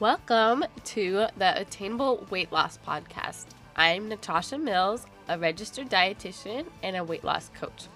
Welcome 0.00 0.64
to 0.84 1.26
the 1.36 1.60
Attainable 1.60 2.24
Weight 2.30 2.52
Loss 2.52 2.78
Podcast. 2.86 3.46
I'm 3.74 4.08
Natasha 4.08 4.56
Mills, 4.56 5.04
a 5.28 5.36
registered 5.36 5.90
dietitian 5.90 6.66
and 6.84 6.94
a 6.94 7.02
weight 7.02 7.24
loss 7.24 7.50
coach. 7.52 7.88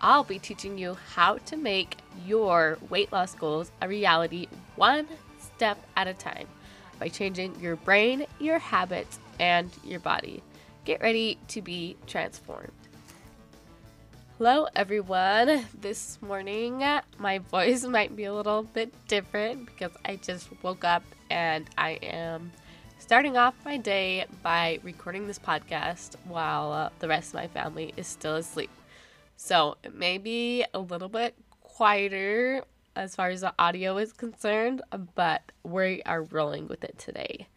I'll 0.00 0.24
be 0.24 0.38
teaching 0.38 0.78
you 0.78 0.96
how 1.12 1.36
to 1.36 1.58
make 1.58 1.98
your 2.24 2.78
weight 2.88 3.12
loss 3.12 3.34
goals 3.34 3.70
a 3.82 3.88
reality 3.88 4.48
one 4.76 5.06
step 5.38 5.76
at 5.98 6.08
a 6.08 6.14
time 6.14 6.46
by 6.98 7.08
changing 7.08 7.60
your 7.60 7.76
brain, 7.76 8.24
your 8.40 8.58
habits, 8.58 9.18
and 9.38 9.70
your 9.84 10.00
body. 10.00 10.42
Get 10.86 11.02
ready 11.02 11.36
to 11.48 11.60
be 11.60 11.98
transformed. 12.06 12.72
Hello, 14.38 14.66
everyone. 14.74 15.66
This 15.78 16.18
morning, 16.22 16.82
my 17.18 17.38
voice 17.38 17.84
might 17.84 18.16
be 18.16 18.24
a 18.24 18.32
little 18.32 18.62
bit 18.62 18.94
different 19.08 19.66
because 19.66 19.92
I 20.06 20.16
just 20.16 20.48
woke 20.62 20.84
up 20.84 21.02
and 21.30 21.68
I 21.76 21.92
am 22.02 22.52
starting 22.98 23.36
off 23.36 23.54
my 23.64 23.76
day 23.76 24.26
by 24.42 24.78
recording 24.82 25.26
this 25.26 25.38
podcast 25.38 26.16
while 26.24 26.72
uh, 26.72 26.90
the 27.00 27.08
rest 27.08 27.28
of 27.28 27.34
my 27.34 27.48
family 27.48 27.92
is 27.96 28.06
still 28.06 28.36
asleep. 28.36 28.70
So 29.36 29.76
it 29.82 29.94
may 29.94 30.18
be 30.18 30.64
a 30.72 30.78
little 30.78 31.08
bit 31.08 31.34
quieter 31.60 32.64
as 32.96 33.14
far 33.14 33.28
as 33.28 33.40
the 33.40 33.52
audio 33.58 33.98
is 33.98 34.12
concerned, 34.12 34.82
but 35.14 35.42
we 35.62 36.02
are 36.04 36.22
rolling 36.22 36.68
with 36.68 36.84
it 36.84 36.98
today. 36.98 37.48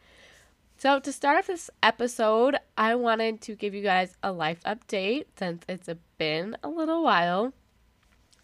So, 0.80 1.00
to 1.00 1.12
start 1.12 1.40
off 1.40 1.48
this 1.48 1.72
episode, 1.82 2.58
I 2.78 2.94
wanted 2.96 3.42
to 3.42 3.56
give 3.56 3.74
you 3.74 3.82
guys 3.82 4.16
a 4.22 4.32
life 4.32 4.62
update 4.64 5.26
since 5.36 5.64
it's 5.68 5.90
been 6.20 6.56
a 6.62 6.70
little 6.70 7.04
while. 7.04 7.54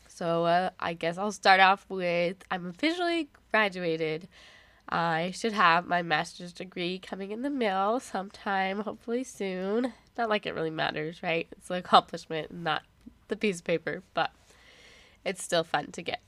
So, 0.08 0.46
uh, 0.46 0.70
I 0.80 0.94
guess 0.94 1.20
I'll 1.20 1.32
start 1.32 1.60
off 1.60 1.86
with 1.90 2.38
I'm 2.50 2.66
officially 2.66 3.30
graduated. 3.52 4.28
I 4.90 5.32
should 5.32 5.54
have 5.54 5.88
my 5.88 6.02
master's 6.02 6.54
degree 6.54 7.00
coming 7.00 7.32
in 7.32 7.42
the 7.42 7.50
mail 7.50 8.00
sometime, 8.00 8.82
hopefully 8.82 9.24
soon. 9.24 9.94
Not 10.18 10.30
like 10.30 10.46
it 10.46 10.54
really 10.54 10.70
matters, 10.70 11.24
right? 11.24 11.48
It's 11.54 11.70
an 11.70 11.78
accomplishment, 11.78 12.54
not 12.54 12.84
the 13.28 13.36
piece 13.36 13.60
of 13.60 13.66
paper, 13.66 14.04
but 14.14 14.32
it's 15.26 15.44
still 15.44 15.64
fun 15.64 15.92
to 15.94 16.02
get. 16.02 16.22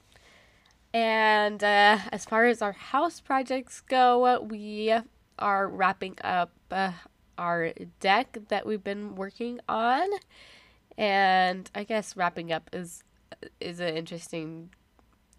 And 0.93 1.63
uh, 1.63 1.99
as 2.11 2.23
far 2.25 2.45
as 2.45 2.61
our 2.61 2.71
house 2.71 3.19
projects 3.19 3.81
go, 3.81 4.41
we 4.41 4.95
are 5.37 5.67
wrapping 5.67 6.17
up 6.23 6.51
uh, 6.71 6.93
our 7.37 7.73
deck 7.99 8.37
that 8.47 8.65
we've 8.65 8.83
been 8.83 9.15
working 9.15 9.59
on, 9.67 10.07
and 10.97 11.69
I 11.75 11.83
guess 11.83 12.15
wrapping 12.15 12.51
up 12.53 12.69
is 12.71 13.03
is 13.59 13.81
an 13.81 13.97
interesting 13.97 14.69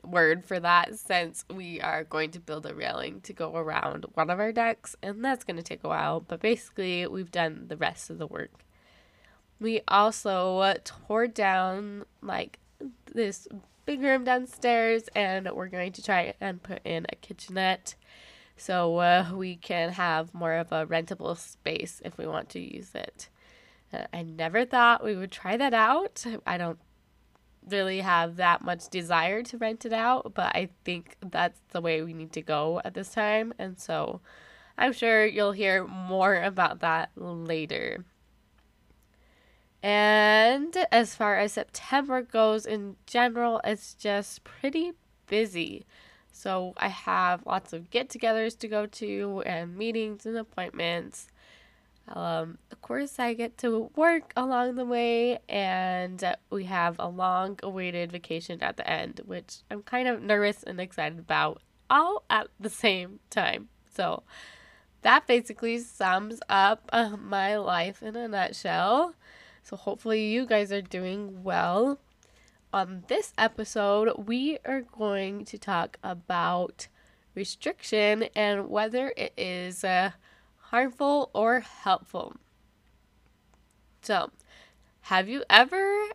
word 0.06 0.44
for 0.44 0.60
that 0.60 0.98
since 0.98 1.44
we 1.52 1.80
are 1.80 2.04
going 2.04 2.30
to 2.30 2.40
build 2.40 2.66
a 2.66 2.74
railing 2.74 3.20
to 3.20 3.32
go 3.32 3.54
around 3.56 4.06
one 4.14 4.30
of 4.30 4.38
our 4.38 4.52
decks 4.52 4.96
and 5.02 5.24
that's 5.24 5.44
going 5.44 5.56
to 5.56 5.62
take 5.62 5.84
a 5.84 5.88
while 5.88 6.20
but 6.20 6.40
basically 6.40 7.06
we've 7.06 7.30
done 7.30 7.64
the 7.68 7.76
rest 7.76 8.10
of 8.10 8.18
the 8.18 8.26
work 8.26 8.64
we 9.58 9.80
also 9.88 10.74
tore 10.84 11.26
down 11.26 12.04
like 12.22 12.58
this 13.14 13.48
big 13.84 14.02
room 14.02 14.24
downstairs 14.24 15.08
and 15.14 15.50
we're 15.52 15.68
going 15.68 15.92
to 15.92 16.02
try 16.02 16.34
and 16.40 16.62
put 16.62 16.80
in 16.84 17.06
a 17.10 17.16
kitchenette 17.16 17.94
so 18.56 18.96
uh, 18.98 19.30
we 19.34 19.56
can 19.56 19.90
have 19.90 20.32
more 20.32 20.54
of 20.54 20.72
a 20.72 20.86
rentable 20.86 21.36
space 21.36 22.00
if 22.04 22.16
we 22.16 22.26
want 22.26 22.48
to 22.50 22.60
use 22.60 22.94
it. 22.94 23.28
Uh, 23.92 24.04
I 24.12 24.22
never 24.22 24.64
thought 24.64 25.04
we 25.04 25.14
would 25.14 25.30
try 25.30 25.56
that 25.56 25.74
out. 25.74 26.24
I 26.46 26.56
don't 26.56 26.78
really 27.68 28.00
have 28.00 28.36
that 28.36 28.62
much 28.62 28.88
desire 28.88 29.42
to 29.42 29.58
rent 29.58 29.84
it 29.84 29.92
out, 29.92 30.32
but 30.34 30.54
I 30.54 30.70
think 30.84 31.16
that's 31.20 31.60
the 31.70 31.80
way 31.80 32.02
we 32.02 32.12
need 32.12 32.32
to 32.32 32.42
go 32.42 32.80
at 32.84 32.94
this 32.94 33.10
time. 33.10 33.52
And 33.58 33.78
so 33.78 34.20
I'm 34.78 34.92
sure 34.92 35.26
you'll 35.26 35.52
hear 35.52 35.86
more 35.86 36.42
about 36.42 36.80
that 36.80 37.10
later. 37.16 38.04
And 39.82 40.76
as 40.90 41.14
far 41.14 41.38
as 41.38 41.52
September 41.52 42.22
goes 42.22 42.66
in 42.66 42.96
general, 43.06 43.60
it's 43.64 43.94
just 43.94 44.42
pretty 44.44 44.92
busy. 45.26 45.86
So 46.32 46.74
I 46.76 46.88
have 46.88 47.46
lots 47.46 47.72
of 47.72 47.90
get 47.90 48.08
togethers 48.08 48.58
to 48.58 48.68
go 48.68 48.86
to 48.86 49.42
and 49.46 49.76
meetings 49.76 50.26
and 50.26 50.36
appointments. 50.36 51.28
Um, 52.08 52.58
of 52.70 52.80
course, 52.82 53.18
I 53.18 53.34
get 53.34 53.58
to 53.58 53.90
work 53.96 54.32
along 54.36 54.76
the 54.76 54.84
way, 54.84 55.38
and 55.48 56.22
we 56.50 56.64
have 56.64 56.96
a 56.98 57.08
long 57.08 57.58
awaited 57.62 58.12
vacation 58.12 58.62
at 58.62 58.76
the 58.76 58.88
end, 58.88 59.20
which 59.24 59.58
I'm 59.70 59.82
kind 59.82 60.06
of 60.06 60.22
nervous 60.22 60.62
and 60.62 60.80
excited 60.80 61.18
about 61.18 61.62
all 61.90 62.22
at 62.30 62.48
the 62.60 62.70
same 62.70 63.18
time. 63.30 63.68
So 63.94 64.22
that 65.02 65.26
basically 65.26 65.78
sums 65.78 66.40
up 66.48 66.88
uh, 66.92 67.16
my 67.16 67.56
life 67.56 68.02
in 68.02 68.14
a 68.14 68.28
nutshell. 68.28 69.14
So 69.62 69.76
hopefully, 69.76 70.26
you 70.26 70.46
guys 70.46 70.70
are 70.70 70.82
doing 70.82 71.42
well 71.42 71.98
on 72.76 73.04
this 73.08 73.32
episode, 73.38 74.26
we 74.26 74.58
are 74.66 74.82
going 74.82 75.46
to 75.46 75.56
talk 75.56 75.98
about 76.02 76.88
restriction 77.34 78.24
and 78.34 78.68
whether 78.68 79.14
it 79.16 79.32
is 79.36 79.82
uh, 79.82 80.10
harmful 80.70 81.30
or 81.32 81.60
helpful. 81.60 82.34
So, 84.02 84.30
have 85.02 85.28
you 85.28 85.44
ever 85.48 86.08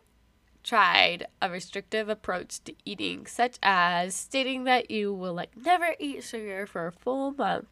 tried 0.63 1.27
a 1.41 1.49
restrictive 1.49 2.09
approach 2.09 2.63
to 2.63 2.73
eating, 2.85 3.25
such 3.25 3.57
as 3.63 4.13
stating 4.15 4.63
that 4.65 4.91
you 4.91 5.13
will 5.13 5.33
like 5.33 5.55
never 5.57 5.95
eat 5.99 6.23
sugar 6.23 6.65
for 6.65 6.87
a 6.87 6.91
full 6.91 7.31
month, 7.31 7.67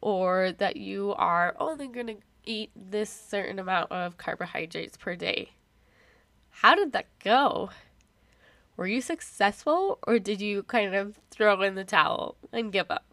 or 0.00 0.52
that 0.52 0.76
you 0.76 1.14
are 1.16 1.56
only 1.58 1.88
going 1.88 2.06
to 2.06 2.16
eat 2.44 2.70
this 2.76 3.10
certain 3.10 3.58
amount 3.58 3.90
of 3.90 4.18
carbohydrates 4.18 4.96
per 4.96 5.16
day? 5.16 5.52
How 6.50 6.74
did 6.74 6.92
that 6.92 7.06
go? 7.22 7.70
Were 8.76 8.86
you 8.86 9.00
successful 9.00 9.98
or 10.06 10.18
did 10.18 10.40
you 10.40 10.62
kind 10.64 10.94
of 10.94 11.18
throw 11.30 11.60
in 11.62 11.74
the 11.74 11.84
towel 11.84 12.36
and 12.52 12.72
give 12.72 12.90
up? 12.90 13.04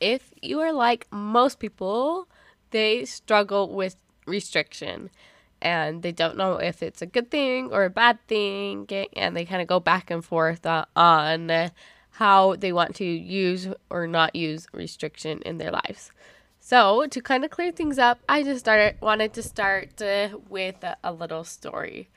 If 0.00 0.32
you 0.42 0.60
are 0.60 0.72
like 0.72 1.06
most 1.10 1.58
people, 1.58 2.28
they 2.70 3.04
struggle 3.04 3.74
with 3.74 3.96
restriction 4.26 5.10
and 5.62 6.02
they 6.02 6.12
don't 6.12 6.36
know 6.36 6.56
if 6.56 6.82
it's 6.82 7.00
a 7.00 7.06
good 7.06 7.30
thing 7.30 7.72
or 7.72 7.84
a 7.84 7.90
bad 7.90 8.18
thing 8.28 8.86
and 9.16 9.36
they 9.36 9.44
kind 9.44 9.62
of 9.62 9.68
go 9.68 9.80
back 9.80 10.10
and 10.10 10.24
forth 10.24 10.66
on 10.66 11.70
how 12.10 12.56
they 12.56 12.72
want 12.72 12.94
to 12.96 13.04
use 13.04 13.68
or 13.90 14.06
not 14.06 14.34
use 14.34 14.66
restriction 14.72 15.40
in 15.42 15.58
their 15.58 15.70
lives. 15.70 16.10
So, 16.60 17.06
to 17.06 17.20
kind 17.20 17.44
of 17.44 17.50
clear 17.50 17.70
things 17.70 17.98
up, 17.98 18.18
I 18.28 18.42
just 18.42 18.60
started 18.60 18.96
wanted 19.00 19.32
to 19.34 19.42
start 19.42 20.02
uh, 20.02 20.30
with 20.48 20.84
a 21.04 21.12
little 21.12 21.44
story. 21.44 22.08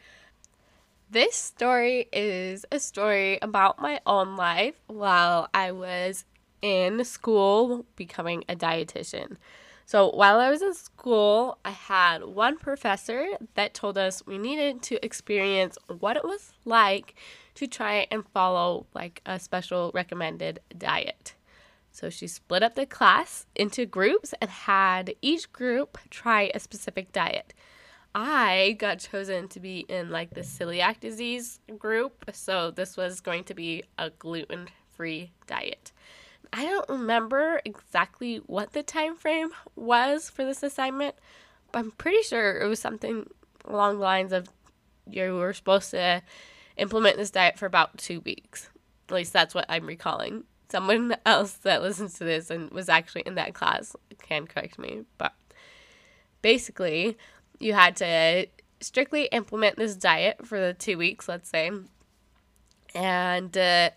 This 1.12 1.36
story 1.36 2.08
is 2.12 2.66
a 2.72 2.80
story 2.80 3.38
about 3.42 3.80
my 3.80 4.00
own 4.06 4.36
life 4.36 4.76
while 4.88 5.50
I 5.54 5.72
was 5.72 6.26
in 6.62 7.04
school 7.04 7.86
becoming 7.96 8.44
a 8.50 8.56
dietitian. 8.56 9.38
So, 9.86 10.12
while 10.12 10.40
I 10.40 10.52
was 10.52 10.62
in 10.62 10.76
school, 10.76 11.58
I 11.66 11.72
had 11.72 12.24
one 12.24 12.58
professor 12.58 13.26
that 13.56 13.74
told 13.74 13.98
us 13.98 14.24
we 14.26 14.38
needed 14.38 14.84
to 14.84 15.04
experience 15.04 15.80
what 15.88 16.16
it 16.16 16.24
was 16.24 16.54
like 16.64 17.16
to 17.56 17.66
try 17.66 18.06
and 18.12 18.24
follow 18.28 18.86
like 18.94 19.22
a 19.26 19.40
special 19.40 19.90
recommended 19.96 20.60
diet. 20.78 21.34
So, 21.92 22.12
she 22.12 22.28
split 22.28 22.62
up 22.62 22.76
the 22.76 22.86
class 22.86 23.48
into 23.56 23.88
groups 23.88 24.36
and 24.40 24.52
had 24.52 25.16
each 25.24 25.52
group 25.52 25.98
try 26.12 26.52
a 26.54 26.60
specific 26.60 27.12
diet. 27.12 27.56
I 28.14 28.76
got 28.80 29.00
chosen 29.00 29.48
to 29.50 29.60
be 29.60 29.80
in 29.90 30.10
like 30.10 30.36
the 30.36 30.42
celiac 30.42 31.00
disease 31.00 31.62
group, 31.78 32.26
so 32.34 32.72
this 32.72 32.98
was 32.98 33.22
going 33.22 33.44
to 33.46 33.54
be 33.54 33.84
a 33.98 34.10
gluten 34.10 34.68
free 34.92 35.32
diet. 35.48 35.92
I 36.52 36.66
don't 36.66 36.90
remember 36.90 37.62
exactly 37.64 38.38
what 38.38 38.74
the 38.74 38.84
time 38.84 39.16
frame 39.16 39.50
was 39.76 40.30
for 40.30 40.44
this 40.44 40.64
assignment, 40.64 41.16
but 41.72 41.80
I'm 41.80 41.92
pretty 41.92 42.24
sure 42.24 42.60
it 42.60 42.68
was 42.68 42.80
something 42.80 43.30
along 43.66 43.96
the 43.96 44.04
lines 44.04 44.34
of 44.34 44.50
you 45.08 45.36
were 45.36 45.54
supposed 45.54 45.92
to 45.92 46.22
implement 46.78 47.18
this 47.18 47.32
diet 47.32 47.60
for 47.60 47.66
about 47.66 47.98
two 47.98 48.22
weeks. 48.22 48.70
At 49.10 49.16
least 49.16 49.34
that's 49.34 49.54
what 49.54 49.66
I'm 49.70 49.86
recalling. 49.86 50.44
Someone 50.70 51.16
else 51.26 51.54
that 51.54 51.82
listens 51.82 52.16
to 52.16 52.24
this 52.24 52.50
and 52.50 52.72
was 52.72 52.90
actually 52.90 53.24
in 53.26 53.36
that 53.36 53.54
class 53.54 53.96
can 54.22 54.48
correct 54.48 54.80
me, 54.80 55.04
but 55.18 55.34
basically, 56.42 57.18
you 57.60 57.74
had 57.74 57.96
to 57.98 58.48
strictly 58.82 59.26
implement 59.26 59.76
this 59.76 59.96
diet 59.96 60.46
for 60.46 60.60
the 60.60 60.74
two 60.74 60.98
weeks, 60.98 61.28
let's 61.28 61.50
say, 61.50 61.72
and 62.96 63.58
uh, 63.58 63.90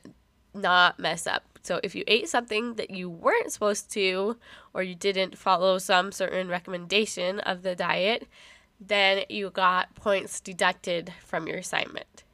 not 0.54 0.98
mess 0.98 1.26
up. 1.26 1.51
So 1.62 1.80
if 1.82 1.94
you 1.94 2.02
ate 2.06 2.28
something 2.28 2.74
that 2.74 2.90
you 2.90 3.08
weren't 3.08 3.52
supposed 3.52 3.90
to, 3.92 4.36
or 4.74 4.82
you 4.82 4.94
didn't 4.94 5.38
follow 5.38 5.78
some 5.78 6.10
certain 6.10 6.48
recommendation 6.48 7.38
of 7.40 7.62
the 7.62 7.76
diet, 7.76 8.26
then 8.80 9.24
you 9.28 9.50
got 9.50 9.94
points 9.94 10.40
deducted 10.40 11.12
from 11.24 11.46
your 11.46 11.58
assignment. 11.58 12.24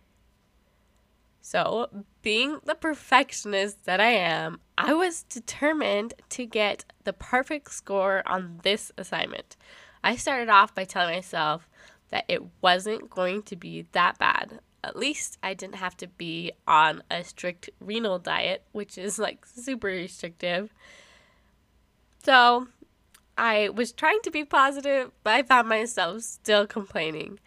So, 1.41 2.05
being 2.21 2.59
the 2.65 2.75
perfectionist 2.75 3.87
that 3.87 4.01
I 4.01 4.11
am, 4.11 4.61
I 4.77 4.93
was 4.93 5.23
determined 5.23 6.13
to 6.31 6.45
get 6.45 6.85
the 7.05 7.15
perfect 7.15 7.73
score 7.73 8.23
on 8.27 8.61
this 8.65 8.93
assignment. 8.99 9.57
I 10.05 10.17
started 10.17 10.51
off 10.51 10.75
by 10.75 10.85
telling 10.85 11.15
myself 11.15 11.67
that 12.11 12.27
it 12.29 12.43
wasn't 12.61 13.09
going 13.09 13.43
to 13.45 13.57
be 13.57 13.87
that 13.93 14.19
bad. 14.19 14.61
At 14.85 14.97
least 14.97 15.39
I 15.43 15.55
didn't 15.55 15.77
have 15.77 15.97
to 15.99 16.07
be 16.07 16.53
on 16.67 17.03
a 17.11 17.25
strict 17.25 17.71
renal 17.81 18.19
diet, 18.19 18.63
which 18.73 18.97
is 18.97 19.19
like 19.19 19.45
super 19.45 19.89
restrictive. 19.89 20.73
So 22.23 22.69
I 23.37 23.69
was 23.71 23.93
trying 23.93 24.21
to 24.23 24.31
be 24.31 24.45
positive, 24.45 25.13
but 25.23 25.35
I 25.35 25.43
found 25.43 25.69
myself 25.69 26.23
still 26.23 26.67
complaining. 26.67 27.39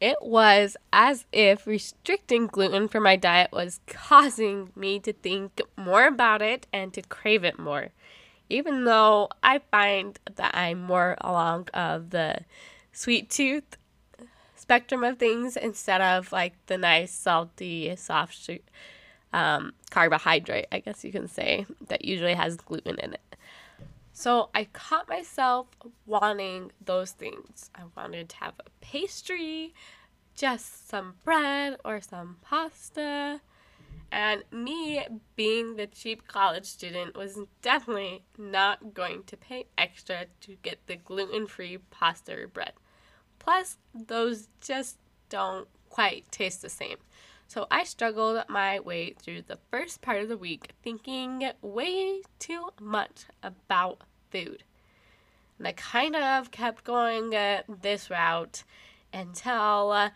It 0.00 0.16
was 0.22 0.76
as 0.92 1.26
if 1.30 1.66
restricting 1.66 2.46
gluten 2.46 2.88
from 2.88 3.02
my 3.02 3.16
diet 3.16 3.52
was 3.52 3.80
causing 3.86 4.70
me 4.74 4.98
to 5.00 5.12
think 5.12 5.60
more 5.76 6.06
about 6.06 6.40
it 6.40 6.66
and 6.72 6.92
to 6.94 7.02
crave 7.02 7.44
it 7.44 7.58
more. 7.58 7.88
Even 8.48 8.84
though 8.84 9.28
I 9.42 9.58
find 9.58 10.18
that 10.36 10.56
I'm 10.56 10.82
more 10.82 11.16
along 11.20 11.68
of 11.74 12.10
the 12.10 12.40
sweet 12.92 13.28
tooth 13.28 13.76
spectrum 14.70 15.02
of 15.02 15.18
things 15.18 15.56
instead 15.56 16.00
of 16.00 16.30
like 16.30 16.54
the 16.66 16.78
nice 16.78 17.10
salty 17.10 17.92
soft 17.96 18.48
um, 19.32 19.72
carbohydrate, 19.90 20.66
I 20.70 20.78
guess 20.78 21.04
you 21.04 21.10
can 21.10 21.26
say, 21.26 21.66
that 21.88 22.04
usually 22.04 22.34
has 22.34 22.56
gluten 22.56 22.96
in 23.00 23.14
it. 23.14 23.36
So 24.12 24.48
I 24.54 24.68
caught 24.72 25.08
myself 25.08 25.66
wanting 26.06 26.70
those 26.84 27.10
things. 27.10 27.68
I 27.74 27.80
wanted 27.96 28.28
to 28.28 28.36
have 28.36 28.54
a 28.60 28.70
pastry, 28.80 29.74
just 30.36 30.88
some 30.88 31.14
bread 31.24 31.76
or 31.84 32.00
some 32.00 32.36
pasta. 32.40 33.40
And 34.12 34.44
me 34.52 35.04
being 35.34 35.74
the 35.74 35.88
cheap 35.88 36.28
college 36.28 36.66
student 36.66 37.16
was 37.16 37.40
definitely 37.60 38.22
not 38.38 38.94
going 38.94 39.24
to 39.24 39.36
pay 39.36 39.66
extra 39.76 40.26
to 40.42 40.54
get 40.62 40.86
the 40.86 40.94
gluten 40.94 41.48
free 41.48 41.78
pasta 41.90 42.40
or 42.40 42.46
bread. 42.46 42.74
Plus, 43.40 43.78
those 43.92 44.48
just 44.60 44.98
don't 45.28 45.66
quite 45.88 46.30
taste 46.30 46.62
the 46.62 46.68
same. 46.68 46.98
So 47.48 47.66
I 47.68 47.82
struggled 47.82 48.44
my 48.48 48.78
way 48.78 49.14
through 49.20 49.42
the 49.42 49.58
first 49.72 50.00
part 50.00 50.22
of 50.22 50.28
the 50.28 50.36
week 50.36 50.70
thinking 50.84 51.50
way 51.60 52.22
too 52.38 52.68
much 52.80 53.24
about 53.42 54.02
food. 54.30 54.62
And 55.58 55.66
I 55.66 55.72
kind 55.72 56.14
of 56.14 56.52
kept 56.52 56.84
going 56.84 57.34
uh, 57.34 57.62
this 57.68 58.08
route 58.08 58.62
until 59.12 59.90
uh, 59.90 60.10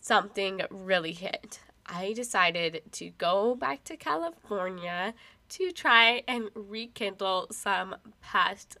something 0.00 0.62
really 0.70 1.12
hit. 1.12 1.60
I 1.84 2.14
decided 2.14 2.82
to 2.92 3.10
go 3.10 3.54
back 3.54 3.84
to 3.84 3.96
California 3.98 5.12
to 5.50 5.72
try 5.72 6.22
and 6.26 6.48
rekindle 6.54 7.48
some 7.50 7.96
past 8.22 8.78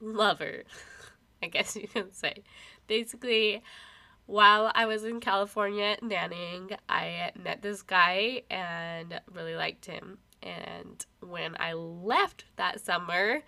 lover, 0.00 0.62
I 1.42 1.46
guess 1.46 1.76
you 1.76 1.88
can 1.88 2.12
say. 2.12 2.42
Basically, 2.86 3.62
while 4.26 4.70
I 4.74 4.86
was 4.86 5.04
in 5.04 5.20
California 5.20 5.96
nannying, 6.02 6.76
I 6.88 7.32
met 7.42 7.62
this 7.62 7.82
guy 7.82 8.42
and 8.50 9.20
really 9.32 9.56
liked 9.56 9.86
him. 9.86 10.18
And 10.42 11.04
when 11.20 11.56
I 11.58 11.72
left 11.74 12.44
that 12.56 12.80
summer 12.80 13.42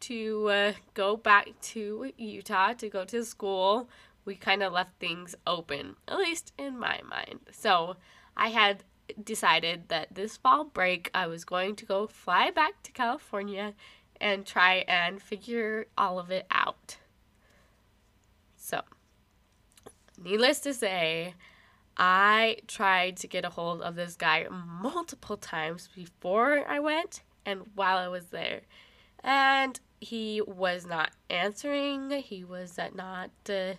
to 0.00 0.48
uh, 0.48 0.72
go 0.94 1.16
back 1.16 1.48
to 1.60 2.12
Utah 2.16 2.72
to 2.74 2.88
go 2.88 3.04
to 3.04 3.24
school, 3.24 3.88
we 4.24 4.34
kind 4.34 4.62
of 4.62 4.72
left 4.72 4.98
things 4.98 5.34
open, 5.46 5.96
at 6.08 6.18
least 6.18 6.52
in 6.58 6.78
my 6.78 7.00
mind. 7.08 7.40
So 7.50 7.96
I 8.36 8.48
had 8.48 8.84
decided 9.22 9.88
that 9.88 10.14
this 10.14 10.36
fall 10.36 10.64
break 10.64 11.10
I 11.12 11.26
was 11.26 11.44
going 11.44 11.76
to 11.76 11.84
go 11.84 12.06
fly 12.06 12.50
back 12.50 12.82
to 12.84 12.92
California 12.92 13.74
and 14.20 14.46
try 14.46 14.84
and 14.88 15.20
figure 15.20 15.86
all 15.98 16.18
of 16.18 16.30
it 16.30 16.46
out. 16.50 16.96
So, 18.56 18.82
needless 20.22 20.60
to 20.60 20.74
say, 20.74 21.34
I 21.96 22.58
tried 22.66 23.16
to 23.18 23.26
get 23.26 23.44
a 23.44 23.50
hold 23.50 23.82
of 23.82 23.96
this 23.96 24.16
guy 24.16 24.46
multiple 24.50 25.36
times 25.36 25.88
before 25.94 26.66
I 26.68 26.80
went 26.80 27.22
and 27.44 27.62
while 27.74 27.98
I 27.98 28.08
was 28.08 28.26
there. 28.26 28.62
And 29.22 29.78
he 30.00 30.40
was 30.40 30.86
not 30.86 31.10
answering, 31.30 32.10
he 32.10 32.44
was 32.44 32.78
not 32.94 33.30
uh, 33.48 33.74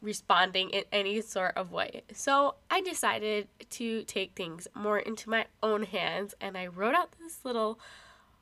responding 0.00 0.70
in 0.70 0.84
any 0.92 1.20
sort 1.20 1.56
of 1.56 1.72
way. 1.72 2.02
So 2.12 2.54
I 2.70 2.80
decided 2.80 3.48
to 3.70 4.02
take 4.04 4.34
things 4.34 4.68
more 4.74 4.98
into 4.98 5.28
my 5.28 5.46
own 5.62 5.84
hands 5.84 6.34
and 6.40 6.56
I 6.56 6.66
wrote 6.66 6.94
out 6.94 7.12
this 7.20 7.44
little 7.44 7.78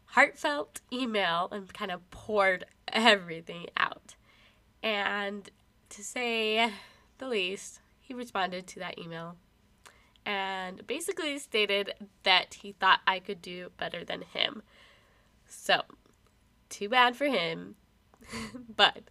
heartfelt 0.06 0.80
email 0.92 1.48
and 1.52 1.72
kind 1.72 1.90
of 1.90 2.08
poured 2.10 2.64
everything 2.88 3.66
out. 3.76 4.14
And 4.82 5.48
to 5.90 6.02
say 6.02 6.72
the 7.20 7.28
least, 7.28 7.80
he 8.00 8.12
responded 8.12 8.66
to 8.66 8.80
that 8.80 8.98
email 8.98 9.36
and 10.26 10.86
basically 10.86 11.38
stated 11.38 11.94
that 12.24 12.54
he 12.54 12.72
thought 12.72 13.00
I 13.06 13.20
could 13.20 13.40
do 13.40 13.70
better 13.78 14.04
than 14.04 14.22
him. 14.22 14.62
So, 15.48 15.82
too 16.68 16.88
bad 16.88 17.16
for 17.16 17.26
him. 17.26 17.76
but 18.76 19.04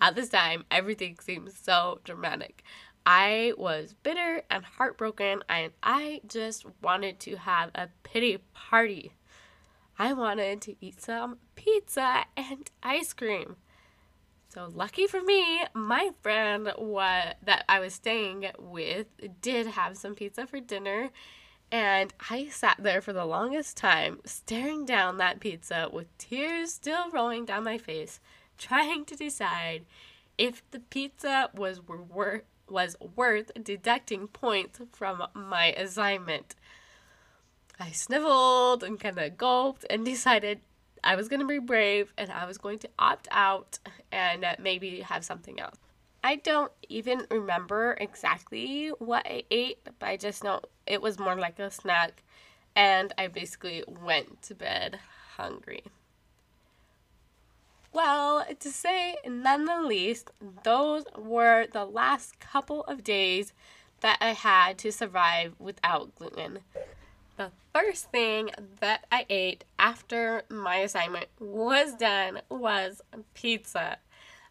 at 0.00 0.14
this 0.14 0.28
time, 0.28 0.64
everything 0.70 1.18
seemed 1.20 1.52
so 1.52 2.00
dramatic. 2.04 2.62
I 3.06 3.52
was 3.58 3.94
bitter 4.02 4.42
and 4.50 4.64
heartbroken, 4.64 5.42
and 5.48 5.72
I 5.82 6.22
just 6.26 6.64
wanted 6.82 7.20
to 7.20 7.36
have 7.36 7.70
a 7.74 7.88
pity 8.02 8.38
party. 8.54 9.12
I 9.98 10.12
wanted 10.12 10.62
to 10.62 10.76
eat 10.80 11.02
some 11.02 11.38
pizza 11.54 12.24
and 12.36 12.70
ice 12.82 13.12
cream. 13.12 13.56
So 14.54 14.70
lucky 14.72 15.08
for 15.08 15.20
me, 15.20 15.64
my 15.74 16.10
friend 16.22 16.70
what 16.76 17.38
that 17.42 17.64
I 17.68 17.80
was 17.80 17.94
staying 17.94 18.46
with 18.56 19.08
did 19.40 19.66
have 19.66 19.96
some 19.96 20.14
pizza 20.14 20.46
for 20.46 20.60
dinner, 20.60 21.10
and 21.72 22.14
I 22.30 22.46
sat 22.50 22.76
there 22.78 23.00
for 23.00 23.12
the 23.12 23.24
longest 23.24 23.76
time 23.76 24.20
staring 24.24 24.84
down 24.86 25.16
that 25.16 25.40
pizza 25.40 25.88
with 25.92 26.16
tears 26.18 26.72
still 26.72 27.10
rolling 27.10 27.46
down 27.46 27.64
my 27.64 27.78
face, 27.78 28.20
trying 28.56 29.04
to 29.06 29.16
decide 29.16 29.86
if 30.38 30.62
the 30.70 30.78
pizza 30.78 31.50
was 31.52 31.80
worth 31.82 32.44
was 32.68 32.94
worth 33.16 33.50
deducting 33.60 34.28
points 34.28 34.80
from 34.92 35.24
my 35.34 35.72
assignment. 35.72 36.54
I 37.80 37.90
sniveled 37.90 38.84
and 38.84 39.00
kind 39.00 39.18
of 39.18 39.36
gulped 39.36 39.84
and 39.90 40.04
decided 40.04 40.60
I 41.04 41.16
was 41.16 41.28
going 41.28 41.40
to 41.40 41.46
be 41.46 41.58
brave 41.58 42.12
and 42.16 42.30
I 42.32 42.46
was 42.46 42.58
going 42.58 42.78
to 42.80 42.88
opt 42.98 43.28
out 43.30 43.78
and 44.10 44.44
maybe 44.58 45.00
have 45.00 45.24
something 45.24 45.60
else. 45.60 45.76
I 46.22 46.36
don't 46.36 46.72
even 46.88 47.26
remember 47.30 47.96
exactly 48.00 48.88
what 48.98 49.26
I 49.26 49.44
ate, 49.50 49.78
but 49.84 50.06
I 50.08 50.16
just 50.16 50.42
know 50.42 50.62
it 50.86 51.02
was 51.02 51.18
more 51.18 51.36
like 51.36 51.58
a 51.58 51.70
snack 51.70 52.22
and 52.74 53.12
I 53.18 53.26
basically 53.26 53.84
went 53.86 54.40
to 54.42 54.54
bed 54.54 54.98
hungry. 55.36 55.84
Well, 57.92 58.44
to 58.58 58.70
say 58.70 59.16
none 59.24 59.66
the 59.66 59.82
least, 59.82 60.30
those 60.64 61.04
were 61.16 61.66
the 61.70 61.84
last 61.84 62.40
couple 62.40 62.82
of 62.84 63.04
days 63.04 63.52
that 64.00 64.18
I 64.20 64.32
had 64.32 64.78
to 64.78 64.90
survive 64.90 65.54
without 65.58 66.14
gluten. 66.16 66.60
The 67.36 67.50
first 67.74 68.10
thing 68.12 68.50
that 68.80 69.06
I 69.10 69.26
ate 69.28 69.64
after 69.78 70.42
my 70.48 70.76
assignment 70.76 71.26
was 71.40 71.94
done 71.94 72.40
was 72.48 73.02
pizza. 73.34 73.98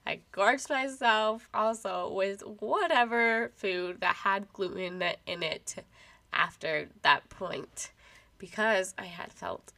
I 0.06 0.20
gorged 0.34 0.70
myself 0.70 1.48
also 1.54 2.12
with 2.12 2.42
whatever 2.60 3.52
food 3.56 4.02
that 4.02 4.18
had 4.18 4.52
gluten 4.52 5.02
in 5.26 5.44
it 5.44 5.76
after 6.34 6.90
that 7.04 7.30
point 7.30 7.92
because 8.38 8.94
I 8.98 9.06
had 9.06 9.32
felt 9.32 9.72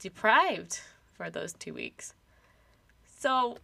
deprived 0.00 0.80
for 1.14 1.30
those 1.30 1.52
two 1.52 1.74
weeks. 1.74 2.12
So, 3.18 3.58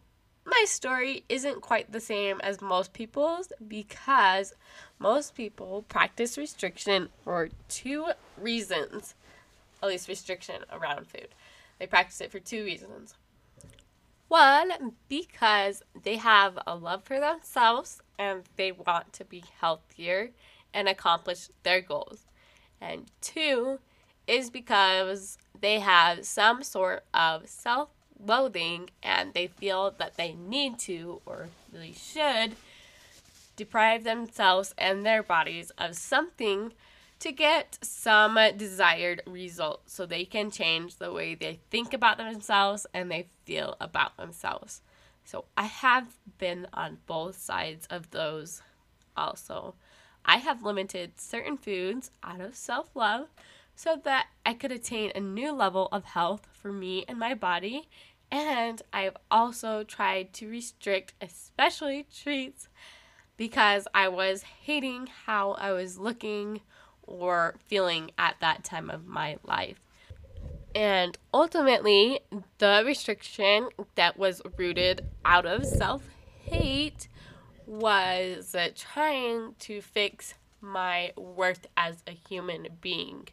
my 0.45 0.65
story 0.67 1.25
isn't 1.29 1.63
quite 1.63 1.93
the 1.93 2.01
same 2.01 2.41
as 2.43 2.61
most 2.61 2.93
people's 2.93 3.53
because 3.67 4.53
most 4.99 5.35
people 5.35 5.85
practice 5.89 6.37
restriction 6.39 7.09
for 7.23 7.49
two 7.69 8.07
reasons, 8.37 9.15
at 9.83 9.89
least 9.89 10.09
restriction 10.09 10.65
around 10.73 11.07
food. 11.07 11.29
They 11.79 11.87
practice 11.87 12.21
it 12.21 12.31
for 12.31 12.39
two 12.39 12.65
reasons. 12.65 13.15
One, 14.29 14.93
because 15.09 15.83
they 16.03 16.17
have 16.17 16.59
a 16.67 16.75
love 16.75 17.05
for 17.05 17.21
themselves 17.21 18.01
and 18.19 18.43
they 18.57 18.73
want 18.73 19.13
to 19.15 19.25
be 19.25 19.45
healthier 19.61 20.31
and 20.73 20.89
accomplish 20.89 21.49
their 21.63 21.81
goals. 21.81 22.27
And 22.81 23.11
two, 23.21 23.79
is 24.27 24.51
because 24.51 25.39
they 25.59 25.81
have 25.81 26.25
some 26.25 26.63
sort 26.63 27.05
of 27.13 27.49
self 27.49 27.89
loathing 28.19 28.91
and 29.03 29.35
they 29.35 29.47
feel 29.47 29.93
that 29.99 30.17
they 30.17 30.33
need 30.33 30.79
to 30.79 31.21
or 31.27 31.49
really 31.73 31.93
should 31.93 32.53
deprive 33.57 34.05
themselves 34.05 34.75
and 34.77 35.05
their 35.05 35.23
bodies 35.23 35.71
of 35.79 35.95
something 35.97 36.73
to 37.21 37.33
get 37.33 37.79
some 37.81 38.39
desired 38.57 39.23
result 39.27 39.83
so 39.87 40.05
they 40.05 40.25
can 40.25 40.51
change 40.51 40.97
the 40.97 41.13
way 41.13 41.35
they 41.35 41.59
think 41.71 41.95
about 41.95 42.19
themselves 42.19 42.87
and 42.93 43.11
they 43.11 43.27
feel 43.45 43.77
about 43.81 44.17
themselves. 44.17 44.83
So 45.25 45.45
I 45.57 45.65
have 45.65 46.17
been 46.39 46.67
on 46.73 46.99
both 47.07 47.39
sides 47.39 47.87
of 47.89 48.11
those 48.11 48.63
also. 49.17 49.75
I 50.25 50.39
have 50.39 50.63
limited 50.63 51.21
certain 51.21 51.57
foods 51.57 52.11
out 52.23 52.41
of 52.41 52.57
self 52.57 52.95
love 52.95 53.29
so 53.77 53.99
that 54.05 54.27
I 54.45 54.55
could 54.55 54.73
attain 54.73 55.13
a 55.15 55.21
new 55.21 55.53
level 55.53 55.89
of 55.93 56.05
health 56.05 56.47
for 56.65 56.73
me 56.73 57.05
and 57.07 57.19
my 57.19 57.35
body. 57.35 57.87
And 58.31 58.81
I've 58.91 59.19
also 59.31 59.85
tried 59.85 60.33
to 60.35 60.49
restrict, 60.49 61.13
especially 61.21 62.07
treats, 62.11 62.69
because 63.37 63.87
I 63.93 64.09
was 64.09 64.43
hating 64.63 65.09
how 65.27 65.53
I 65.53 65.73
was 65.73 65.99
looking 65.99 66.63
or 67.03 67.57
feeling 67.67 68.13
at 68.17 68.37
that 68.41 68.65
time 68.65 68.89
of 68.89 69.07
my 69.07 69.37
life. 69.45 69.79
And 70.75 71.19
ultimately, 71.35 72.21
the 72.57 72.83
restriction 72.87 73.69
that 73.97 74.19
was 74.19 74.41
rooted 74.57 75.07
out 75.23 75.45
of 75.45 75.67
self 75.67 76.03
hate 76.39 77.09
was 77.67 78.55
uh, 78.55 78.71
trying 78.75 79.55
to 79.59 79.83
fix 79.83 80.33
my 80.63 81.13
worth 81.15 81.67
as 81.77 82.03
a 82.07 82.13
human 82.13 82.69
being. 82.81 83.29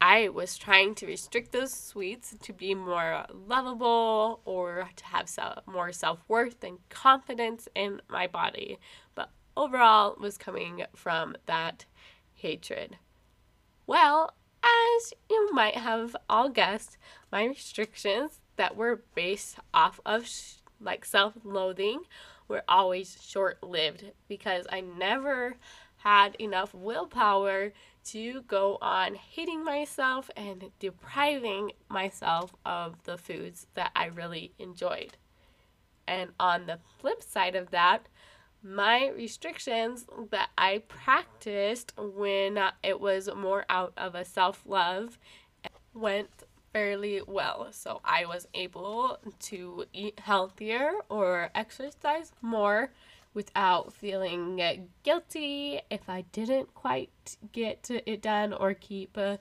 I 0.00 0.28
was 0.28 0.58
trying 0.58 0.94
to 0.96 1.06
restrict 1.06 1.52
those 1.52 1.72
sweets 1.72 2.34
to 2.42 2.52
be 2.52 2.74
more 2.74 3.24
lovable 3.32 4.40
or 4.44 4.90
to 4.94 5.04
have 5.06 5.28
more 5.66 5.92
self 5.92 6.20
worth 6.28 6.62
and 6.62 6.78
confidence 6.88 7.68
in 7.74 8.02
my 8.08 8.26
body, 8.26 8.78
but 9.14 9.30
overall 9.56 10.16
was 10.20 10.36
coming 10.36 10.84
from 10.94 11.36
that 11.46 11.86
hatred. 12.34 12.98
Well, 13.86 14.34
as 14.62 15.14
you 15.30 15.50
might 15.52 15.76
have 15.76 16.14
all 16.28 16.50
guessed, 16.50 16.98
my 17.32 17.44
restrictions 17.44 18.40
that 18.56 18.76
were 18.76 19.02
based 19.14 19.58
off 19.72 20.00
of 20.04 20.26
sh- 20.26 20.56
like 20.80 21.04
self 21.04 21.34
loathing 21.42 22.02
were 22.48 22.64
always 22.68 23.16
short 23.22 23.62
lived 23.62 24.12
because 24.28 24.66
I 24.70 24.80
never 24.80 25.56
had 25.98 26.34
enough 26.36 26.74
willpower 26.74 27.72
to 28.06 28.42
go 28.42 28.78
on 28.80 29.14
hating 29.14 29.64
myself 29.64 30.30
and 30.36 30.70
depriving 30.78 31.72
myself 31.88 32.54
of 32.64 33.02
the 33.04 33.18
foods 33.18 33.66
that 33.74 33.90
I 33.96 34.06
really 34.06 34.52
enjoyed. 34.58 35.16
And 36.06 36.30
on 36.38 36.66
the 36.66 36.78
flip 36.98 37.22
side 37.22 37.56
of 37.56 37.70
that, 37.70 38.06
my 38.62 39.08
restrictions 39.08 40.06
that 40.30 40.50
I 40.56 40.82
practiced 40.88 41.92
when 41.96 42.58
it 42.82 43.00
was 43.00 43.28
more 43.34 43.64
out 43.68 43.92
of 43.96 44.14
a 44.14 44.24
self 44.24 44.62
love 44.66 45.18
went 45.94 46.28
fairly 46.72 47.22
well. 47.26 47.68
So 47.70 48.00
I 48.04 48.26
was 48.26 48.46
able 48.54 49.18
to 49.40 49.84
eat 49.92 50.20
healthier 50.20 50.92
or 51.08 51.50
exercise 51.54 52.32
more 52.42 52.90
without 53.36 53.92
feeling 53.92 54.88
guilty 55.02 55.78
if 55.90 56.08
I 56.08 56.22
didn't 56.32 56.74
quite 56.74 57.36
get 57.52 57.90
it 57.90 58.22
done 58.22 58.54
or 58.54 58.72
keep 58.72 59.16
uh, 59.18 59.36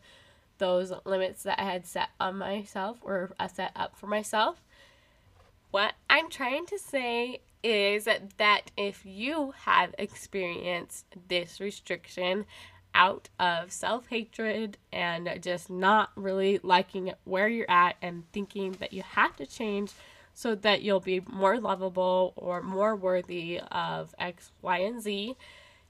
those 0.58 0.92
limits 1.06 1.44
that 1.44 1.60
I 1.60 1.64
had 1.64 1.86
set 1.86 2.10
on 2.20 2.38
myself 2.38 2.98
or 3.02 3.34
uh, 3.40 3.48
set 3.48 3.72
up 3.74 3.96
for 3.96 4.08
myself. 4.08 4.62
What 5.72 5.94
I'm 6.10 6.30
trying 6.30 6.66
to 6.68 6.78
say 6.78 7.40
is 7.64 8.04
that 8.38 8.72
if 8.78 9.06
you 9.06 9.54
have 9.64 9.96
experienced 9.98 11.06
this 11.30 11.62
restriction 11.62 12.46
out 12.94 13.30
of 13.40 13.72
self 13.72 14.08
hatred 14.08 14.78
and 14.92 15.30
just 15.42 15.70
not 15.70 16.12
really 16.18 16.60
liking 16.64 17.14
where 17.24 17.48
you're 17.48 17.70
at 17.72 17.96
and 18.02 18.24
thinking 18.34 18.74
that 18.74 18.92
you 18.92 19.04
have 19.04 19.38
to 19.38 19.46
change 19.46 19.92
so 20.36 20.54
that 20.54 20.84
you'll 20.84 21.00
be 21.00 21.22
more 21.32 21.60
lovable 21.60 22.34
or 22.36 22.62
more 22.62 22.96
worthy 22.96 23.60
of 23.72 24.14
X, 24.20 24.52
Y, 24.62 24.78
and 24.80 25.02
Z, 25.02 25.36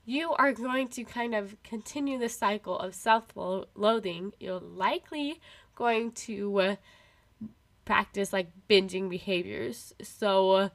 you 0.06 0.32
are 0.34 0.54
going 0.54 0.88
to 0.90 1.04
kind 1.04 1.36
of 1.36 1.62
continue 1.64 2.18
the 2.18 2.30
cycle 2.30 2.80
of 2.80 2.94
self 2.94 3.25
loathing. 3.36 4.32
You're 4.40 4.60
likely 4.60 5.42
going 5.75 6.12
to 6.12 6.62
uh, 6.62 6.75
practice 7.84 8.32
like 8.32 8.50
binging 8.70 9.10
behaviors. 9.10 9.94
So, 10.02 10.70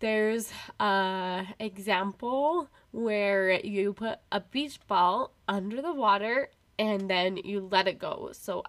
there's 0.00 0.52
a 0.78 1.46
example 1.58 2.68
where 2.90 3.52
you 3.64 3.94
put 3.94 4.18
a 4.30 4.40
beach 4.40 4.78
ball 4.86 5.32
under 5.48 5.80
the 5.80 5.92
water 5.92 6.50
and 6.78 7.08
then 7.08 7.36
you 7.36 7.68
let 7.70 7.86
it 7.86 7.98
go. 7.98 8.30
So 8.32 8.64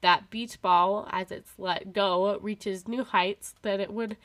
that 0.00 0.30
beach 0.30 0.60
ball 0.62 1.08
as 1.10 1.30
it's 1.30 1.52
let 1.58 1.92
go 1.92 2.38
reaches 2.38 2.88
new 2.88 3.04
heights 3.04 3.54
that 3.62 3.80
it 3.80 3.92
would 3.92 4.16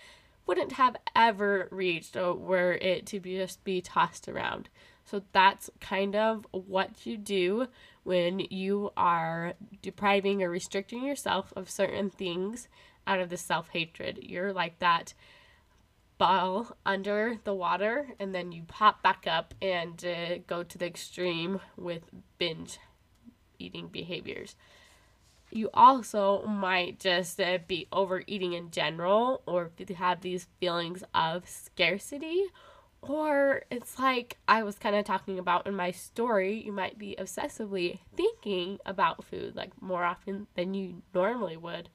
wouldn't 0.45 0.73
have 0.73 0.97
ever 1.15 1.67
reached 1.71 2.15
were 2.15 2.73
it 2.73 3.05
to 3.05 3.19
be 3.19 3.37
just 3.37 3.63
be 3.63 3.81
tossed 3.81 4.27
around. 4.27 4.69
So 5.05 5.21
that's 5.31 5.69
kind 5.79 6.15
of 6.15 6.45
what 6.51 7.05
you 7.05 7.17
do 7.17 7.67
when 8.03 8.39
you 8.39 8.91
are 8.97 9.53
depriving 9.81 10.43
or 10.43 10.49
restricting 10.49 11.03
yourself 11.05 11.53
of 11.55 11.69
certain 11.69 12.09
things 12.09 12.67
out 13.07 13.19
of 13.19 13.29
the 13.29 13.37
self-hatred. 13.37 14.19
You're 14.21 14.53
like 14.53 14.79
that 14.79 15.13
ball 16.17 16.75
under 16.85 17.37
the 17.43 17.53
water 17.53 18.09
and 18.19 18.33
then 18.33 18.51
you 18.51 18.63
pop 18.63 19.01
back 19.01 19.25
up 19.27 19.53
and 19.61 20.05
uh, 20.05 20.37
go 20.47 20.63
to 20.63 20.77
the 20.77 20.85
extreme 20.85 21.59
with 21.75 22.03
binge 22.37 22.79
eating 23.59 23.87
behaviors. 23.87 24.55
You 25.53 25.69
also 25.73 26.45
might 26.45 26.99
just 26.99 27.39
uh, 27.39 27.59
be 27.67 27.87
overeating 27.91 28.53
in 28.53 28.71
general 28.71 29.41
or 29.45 29.71
have 29.95 30.21
these 30.21 30.47
feelings 30.59 31.03
of 31.13 31.47
scarcity. 31.47 32.45
Or 33.01 33.63
it's 33.69 33.99
like 33.99 34.37
I 34.47 34.63
was 34.63 34.79
kind 34.79 34.95
of 34.95 35.05
talking 35.05 35.37
about 35.37 35.67
in 35.67 35.75
my 35.75 35.91
story, 35.91 36.63
you 36.65 36.71
might 36.71 36.97
be 36.97 37.15
obsessively 37.19 37.99
thinking 38.15 38.79
about 38.85 39.25
food 39.25 39.55
like 39.55 39.79
more 39.81 40.03
often 40.03 40.47
than 40.55 40.73
you 40.73 41.01
normally 41.13 41.57
would 41.57 41.89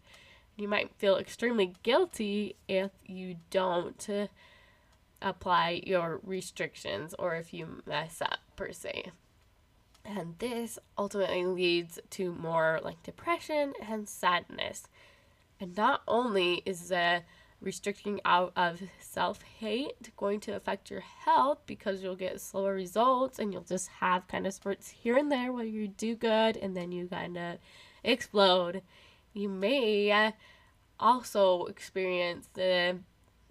you 0.59 0.69
might 0.69 0.93
feel 0.99 1.17
extremely 1.17 1.73
guilty 1.83 2.57
if 2.67 2.91
you 3.07 3.37
don't 3.51 4.09
apply 5.23 5.81
your 5.87 6.21
restrictions 6.25 7.15
or 7.19 7.37
if 7.37 7.55
you 7.55 7.83
mess 7.87 8.21
up 8.21 8.41
per 8.57 8.73
se. 8.73 9.13
And 10.09 10.37
this 10.39 10.79
ultimately 10.97 11.45
leads 11.45 12.01
to 12.11 12.33
more 12.33 12.81
like 12.83 13.03
depression 13.03 13.75
and 13.87 14.09
sadness. 14.09 14.89
And 15.61 15.77
not 15.77 16.03
only 16.09 16.63
is 16.65 16.89
the 16.89 17.25
restricting 17.61 18.21
out 18.25 18.53
of 18.57 18.81
self 19.01 19.43
hate 19.43 20.11
going 20.17 20.41
to 20.41 20.53
affect 20.57 20.91
your 20.91 21.01
health 21.01 21.59
because 21.67 22.03
you'll 22.03 22.17
get 22.17 22.41
slower 22.41 22.73
results 22.73 23.39
and 23.39 23.53
you'll 23.53 23.63
just 23.63 23.89
have 24.01 24.29
kind 24.29 24.47
of 24.47 24.55
spurts 24.55 24.89
here 24.89 25.19
and 25.19 25.31
there 25.31 25.53
where 25.53 25.65
you 25.65 25.89
do 25.89 26.15
good 26.15 26.57
and 26.57 26.77
then 26.77 26.91
you 26.93 27.07
kind 27.09 27.37
of 27.37 27.59
explode 28.05 28.81
you 29.35 29.49
may 29.49 30.33
also 31.01 31.67
experience 31.67 32.49
the 32.55 32.97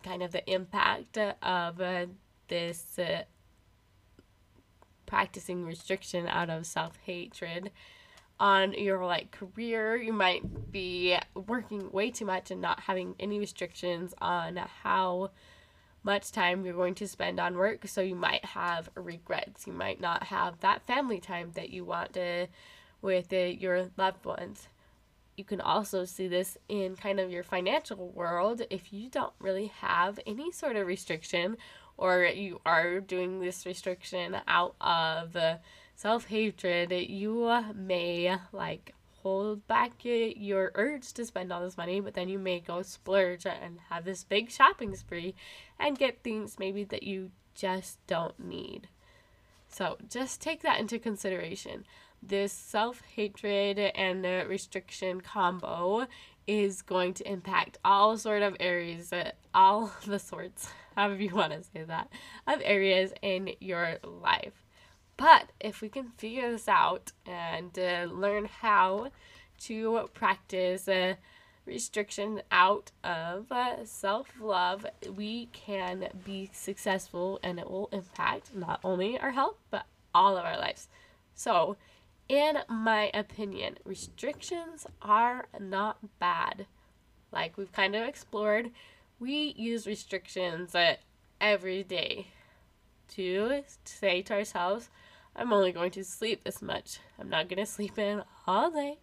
kind 0.03 0.23
of 0.23 0.31
the 0.31 0.49
impact 0.49 1.17
of 1.17 1.81
uh, 1.81 2.05
this 2.47 2.97
uh, 2.97 3.23
practicing 5.17 5.65
restriction 5.65 6.27
out 6.27 6.47
of 6.47 6.63
self-hatred 6.63 7.71
on 8.39 8.71
your 8.73 9.03
like 9.03 9.31
career. 9.31 9.95
You 9.95 10.13
might 10.13 10.71
be 10.71 11.17
working 11.33 11.91
way 11.91 12.11
too 12.11 12.25
much 12.25 12.51
and 12.51 12.61
not 12.61 12.81
having 12.81 13.15
any 13.19 13.39
restrictions 13.39 14.13
on 14.21 14.57
how 14.83 15.31
much 16.03 16.31
time 16.31 16.63
you're 16.63 16.75
going 16.75 16.93
to 16.93 17.07
spend 17.07 17.39
on 17.39 17.57
work. 17.57 17.87
So 17.87 17.99
you 17.99 18.13
might 18.13 18.45
have 18.45 18.91
regrets. 18.93 19.65
You 19.65 19.73
might 19.73 19.99
not 19.99 20.25
have 20.25 20.59
that 20.59 20.85
family 20.85 21.19
time 21.19 21.49
that 21.55 21.71
you 21.71 21.83
want 21.83 22.13
to 22.13 22.45
with 23.01 23.33
uh, 23.33 23.37
your 23.37 23.89
loved 23.97 24.23
ones. 24.23 24.67
You 25.35 25.45
can 25.45 25.61
also 25.61 26.05
see 26.05 26.27
this 26.27 26.59
in 26.69 26.95
kind 26.95 27.19
of 27.19 27.31
your 27.31 27.43
financial 27.43 28.09
world. 28.09 28.61
If 28.69 28.93
you 28.93 29.09
don't 29.09 29.33
really 29.39 29.71
have 29.81 30.19
any 30.27 30.51
sort 30.51 30.75
of 30.75 30.85
restriction 30.85 31.57
or 31.97 32.23
you 32.23 32.61
are 32.65 32.99
doing 32.99 33.39
this 33.39 33.65
restriction 33.65 34.37
out 34.47 34.75
of 34.79 35.35
self-hatred 35.95 36.91
you 36.91 37.63
may 37.75 38.35
like 38.51 38.93
hold 39.23 39.67
back 39.67 39.91
your 40.03 40.71
urge 40.75 41.11
to 41.11 41.25
spend 41.25 41.51
all 41.51 41.61
this 41.61 41.77
money 41.77 41.99
but 41.99 42.13
then 42.13 42.29
you 42.29 42.37
may 42.37 42.59
go 42.59 42.81
splurge 42.81 43.45
and 43.45 43.79
have 43.89 44.05
this 44.05 44.23
big 44.23 44.51
shopping 44.51 44.95
spree 44.95 45.33
and 45.79 45.97
get 45.97 46.23
things 46.23 46.57
maybe 46.59 46.83
that 46.83 47.03
you 47.03 47.31
just 47.57 48.05
don't 48.07 48.39
need. 48.39 48.87
So 49.67 49.97
just 50.09 50.39
take 50.39 50.61
that 50.61 50.79
into 50.79 50.99
consideration. 50.99 51.85
This 52.23 52.53
self 52.53 53.01
hatred 53.01 53.77
and 53.77 54.23
restriction 54.47 55.21
combo 55.21 56.07
is 56.45 56.81
going 56.81 57.13
to 57.15 57.29
impact 57.29 57.77
all 57.83 58.17
sort 58.17 58.41
of 58.41 58.55
areas, 58.59 59.11
uh, 59.11 59.31
all 59.53 59.91
the 60.05 60.19
sorts, 60.19 60.69
however 60.97 61.21
you 61.21 61.33
want 61.35 61.53
to 61.53 61.63
say 61.63 61.83
that, 61.83 62.09
of 62.47 62.61
areas 62.65 63.13
in 63.21 63.51
your 63.59 63.97
life. 64.03 64.65
But 65.15 65.51
if 65.59 65.81
we 65.81 65.89
can 65.89 66.09
figure 66.17 66.51
this 66.51 66.67
out 66.67 67.11
and 67.25 67.77
uh, 67.77 68.07
learn 68.11 68.45
how 68.45 69.09
to 69.61 70.09
practice 70.13 70.87
uh, 70.87 71.15
restriction 71.65 72.41
out 72.51 72.91
of 73.03 73.51
uh, 73.51 73.83
self 73.85 74.27
love, 74.39 74.85
we 75.15 75.47
can 75.47 76.09
be 76.25 76.49
successful 76.53 77.39
and 77.43 77.59
it 77.59 77.69
will 77.69 77.89
impact 77.91 78.55
not 78.55 78.79
only 78.83 79.19
our 79.19 79.31
health 79.31 79.57
but 79.69 79.85
all 80.13 80.37
of 80.37 80.45
our 80.45 80.57
lives. 80.57 80.87
So, 81.33 81.77
in 82.29 82.59
my 82.69 83.09
opinion, 83.13 83.77
restrictions 83.85 84.85
are 85.01 85.45
not 85.59 85.97
bad. 86.19 86.65
Like 87.31 87.57
we've 87.57 87.71
kind 87.71 87.95
of 87.95 88.07
explored, 88.07 88.71
we 89.19 89.53
use 89.57 89.87
restrictions 89.87 90.75
every 91.41 91.83
day 91.83 92.27
to 93.09 93.63
say 93.83 94.21
to 94.21 94.33
ourselves, 94.33 94.89
I'm 95.35 95.53
only 95.53 95.71
going 95.71 95.91
to 95.91 96.03
sleep 96.03 96.43
this 96.43 96.61
much. 96.61 96.99
I'm 97.19 97.29
not 97.29 97.47
going 97.47 97.59
to 97.59 97.65
sleep 97.65 97.97
in 97.97 98.23
all 98.45 98.71
day. 98.71 98.99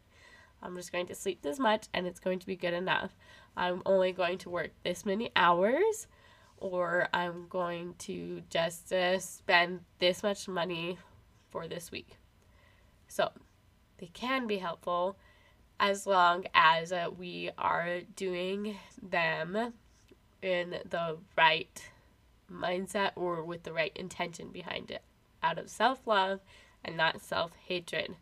I'm 0.62 0.76
just 0.76 0.92
going 0.92 1.06
to 1.08 1.14
sleep 1.14 1.42
this 1.42 1.58
much 1.58 1.88
and 1.92 2.06
it's 2.06 2.20
going 2.20 2.38
to 2.38 2.46
be 2.46 2.56
good 2.56 2.74
enough. 2.74 3.16
I'm 3.56 3.82
only 3.84 4.12
going 4.12 4.38
to 4.38 4.50
work 4.50 4.70
this 4.82 5.04
many 5.04 5.30
hours 5.36 6.06
or 6.56 7.08
I'm 7.12 7.46
going 7.48 7.94
to 8.00 8.42
just 8.50 8.92
uh, 8.92 9.18
spend 9.18 9.80
this 9.98 10.22
much 10.22 10.48
money 10.48 10.98
for 11.50 11.68
this 11.68 11.90
week. 11.90 12.16
So 13.08 13.30
they 13.98 14.06
can 14.06 14.46
be 14.46 14.58
helpful 14.58 15.16
as 15.78 16.06
long 16.06 16.46
as 16.54 16.92
uh, 16.92 17.08
we 17.16 17.50
are 17.58 18.00
doing 18.16 18.76
them 19.02 19.74
in 20.44 20.76
the 20.88 21.16
right 21.36 21.90
mindset 22.52 23.12
or 23.16 23.42
with 23.42 23.62
the 23.62 23.72
right 23.72 23.92
intention 23.96 24.48
behind 24.48 24.90
it 24.90 25.02
out 25.42 25.58
of 25.58 25.70
self 25.70 26.06
love 26.06 26.40
and 26.84 26.96
not 26.96 27.20
self 27.20 27.52
hatred. 27.66 28.14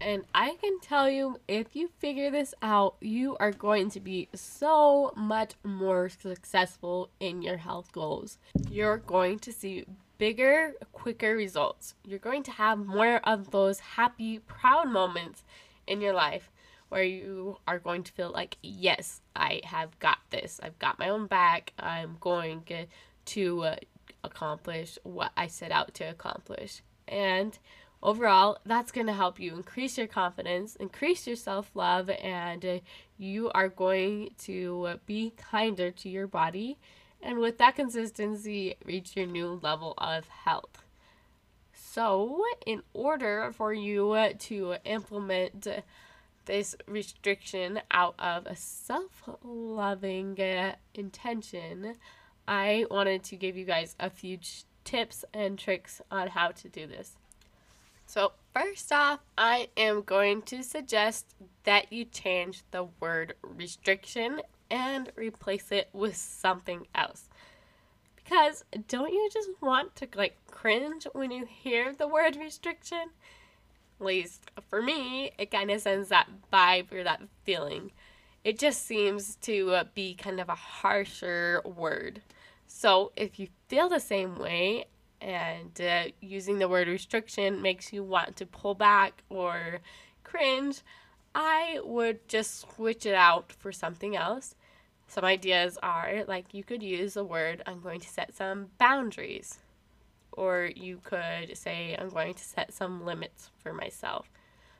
And 0.00 0.22
I 0.32 0.56
can 0.60 0.78
tell 0.80 1.10
you, 1.10 1.40
if 1.48 1.74
you 1.74 1.88
figure 1.98 2.30
this 2.30 2.54
out, 2.62 2.94
you 3.00 3.36
are 3.40 3.50
going 3.50 3.90
to 3.90 4.00
be 4.00 4.28
so 4.32 5.12
much 5.16 5.54
more 5.64 6.08
successful 6.08 7.10
in 7.18 7.42
your 7.42 7.56
health 7.56 7.90
goals. 7.90 8.38
You're 8.70 8.98
going 8.98 9.40
to 9.40 9.52
see 9.52 9.84
bigger, 10.18 10.74
quicker 10.92 11.34
results. 11.34 11.94
You're 12.04 12.20
going 12.20 12.44
to 12.44 12.52
have 12.52 12.78
more 12.78 13.16
of 13.24 13.50
those 13.50 13.80
happy, 13.80 14.38
proud 14.38 14.88
moments 14.88 15.42
in 15.88 16.00
your 16.00 16.14
life 16.14 16.50
where 16.88 17.02
you 17.02 17.58
are 17.66 17.78
going 17.78 18.02
to 18.04 18.12
feel 18.12 18.30
like, 18.30 18.56
yes, 18.62 19.20
I 19.34 19.60
have 19.64 19.98
got 19.98 20.18
this. 20.30 20.60
I've 20.62 20.78
got 20.78 20.98
my 20.98 21.08
own 21.08 21.26
back. 21.26 21.72
I'm 21.78 22.16
going 22.20 22.62
to 23.26 23.62
uh, 23.62 23.76
accomplish 24.22 24.98
what 25.02 25.32
I 25.36 25.46
set 25.46 25.72
out 25.72 25.94
to 25.94 26.04
accomplish. 26.04 26.82
And 27.08 27.58
overall, 28.02 28.58
that's 28.64 28.92
going 28.92 29.06
to 29.08 29.12
help 29.12 29.40
you 29.40 29.54
increase 29.54 29.98
your 29.98 30.06
confidence, 30.06 30.76
increase 30.76 31.26
your 31.26 31.36
self 31.36 31.70
love, 31.74 32.08
and 32.10 32.64
uh, 32.64 32.78
you 33.18 33.50
are 33.50 33.68
going 33.68 34.30
to 34.38 35.00
be 35.06 35.32
kinder 35.36 35.90
to 35.90 36.08
your 36.08 36.26
body. 36.26 36.78
And 37.22 37.38
with 37.38 37.58
that 37.58 37.76
consistency, 37.76 38.76
reach 38.84 39.16
your 39.16 39.26
new 39.26 39.58
level 39.62 39.94
of 39.98 40.28
health. 40.28 40.82
So, 41.72 42.44
in 42.66 42.82
order 42.92 43.52
for 43.56 43.72
you 43.72 44.14
to 44.38 44.76
implement 44.84 45.66
this 46.46 46.74
restriction 46.86 47.80
out 47.90 48.14
of 48.18 48.46
a 48.46 48.56
self 48.56 49.28
loving 49.44 50.40
uh, 50.40 50.76
intention, 50.94 51.96
I 52.48 52.86
wanted 52.90 53.22
to 53.24 53.36
give 53.36 53.56
you 53.56 53.64
guys 53.64 53.94
a 54.00 54.08
few 54.08 54.38
tips 54.84 55.24
and 55.34 55.58
tricks 55.58 56.00
on 56.10 56.28
how 56.28 56.48
to 56.52 56.68
do 56.68 56.86
this. 56.86 57.16
So, 58.06 58.32
first 58.54 58.92
off, 58.92 59.20
I 59.36 59.68
am 59.76 60.02
going 60.02 60.42
to 60.42 60.62
suggest 60.62 61.34
that 61.64 61.92
you 61.92 62.04
change 62.04 62.62
the 62.70 62.88
word 63.00 63.34
restriction 63.42 64.40
and 64.70 65.10
replace 65.16 65.72
it 65.72 65.88
with 65.92 66.16
something 66.16 66.86
else. 66.94 67.28
Because 68.14 68.64
don't 68.88 69.12
you 69.12 69.28
just 69.32 69.50
want 69.60 69.96
to 69.96 70.08
like 70.14 70.36
cringe 70.50 71.06
when 71.12 71.30
you 71.30 71.46
hear 71.46 71.92
the 71.92 72.08
word 72.08 72.36
restriction? 72.36 73.10
Least 73.98 74.50
for 74.68 74.82
me, 74.82 75.30
it 75.38 75.50
kind 75.50 75.70
of 75.70 75.80
sends 75.80 76.08
that 76.08 76.28
vibe 76.52 76.92
or 76.92 77.02
that 77.02 77.22
feeling. 77.44 77.92
It 78.44 78.58
just 78.58 78.86
seems 78.86 79.36
to 79.42 79.70
uh, 79.72 79.84
be 79.94 80.14
kind 80.14 80.38
of 80.38 80.48
a 80.48 80.54
harsher 80.54 81.62
word. 81.64 82.22
So 82.66 83.12
if 83.16 83.38
you 83.38 83.48
feel 83.68 83.88
the 83.88 84.00
same 84.00 84.38
way 84.38 84.86
and 85.20 85.80
uh, 85.80 86.04
using 86.20 86.58
the 86.58 86.68
word 86.68 86.88
restriction 86.88 87.62
makes 87.62 87.92
you 87.92 88.04
want 88.04 88.36
to 88.36 88.46
pull 88.46 88.74
back 88.74 89.22
or 89.30 89.80
cringe, 90.24 90.82
I 91.34 91.80
would 91.84 92.28
just 92.28 92.60
switch 92.60 93.06
it 93.06 93.14
out 93.14 93.52
for 93.52 93.72
something 93.72 94.16
else. 94.16 94.54
Some 95.08 95.24
ideas 95.24 95.78
are 95.82 96.24
like 96.26 96.52
you 96.52 96.64
could 96.64 96.82
use 96.82 97.14
the 97.14 97.24
word 97.24 97.62
I'm 97.66 97.80
going 97.80 98.00
to 98.00 98.08
set 98.08 98.34
some 98.34 98.68
boundaries, 98.78 99.58
or 100.36 100.70
you 100.74 101.00
could 101.02 101.56
say 101.56 101.96
I'm 101.98 102.10
going 102.10 102.34
to 102.34 102.44
set 102.44 102.72
some 102.72 103.04
limits 103.04 103.50
for 103.58 103.72
myself. 103.72 104.30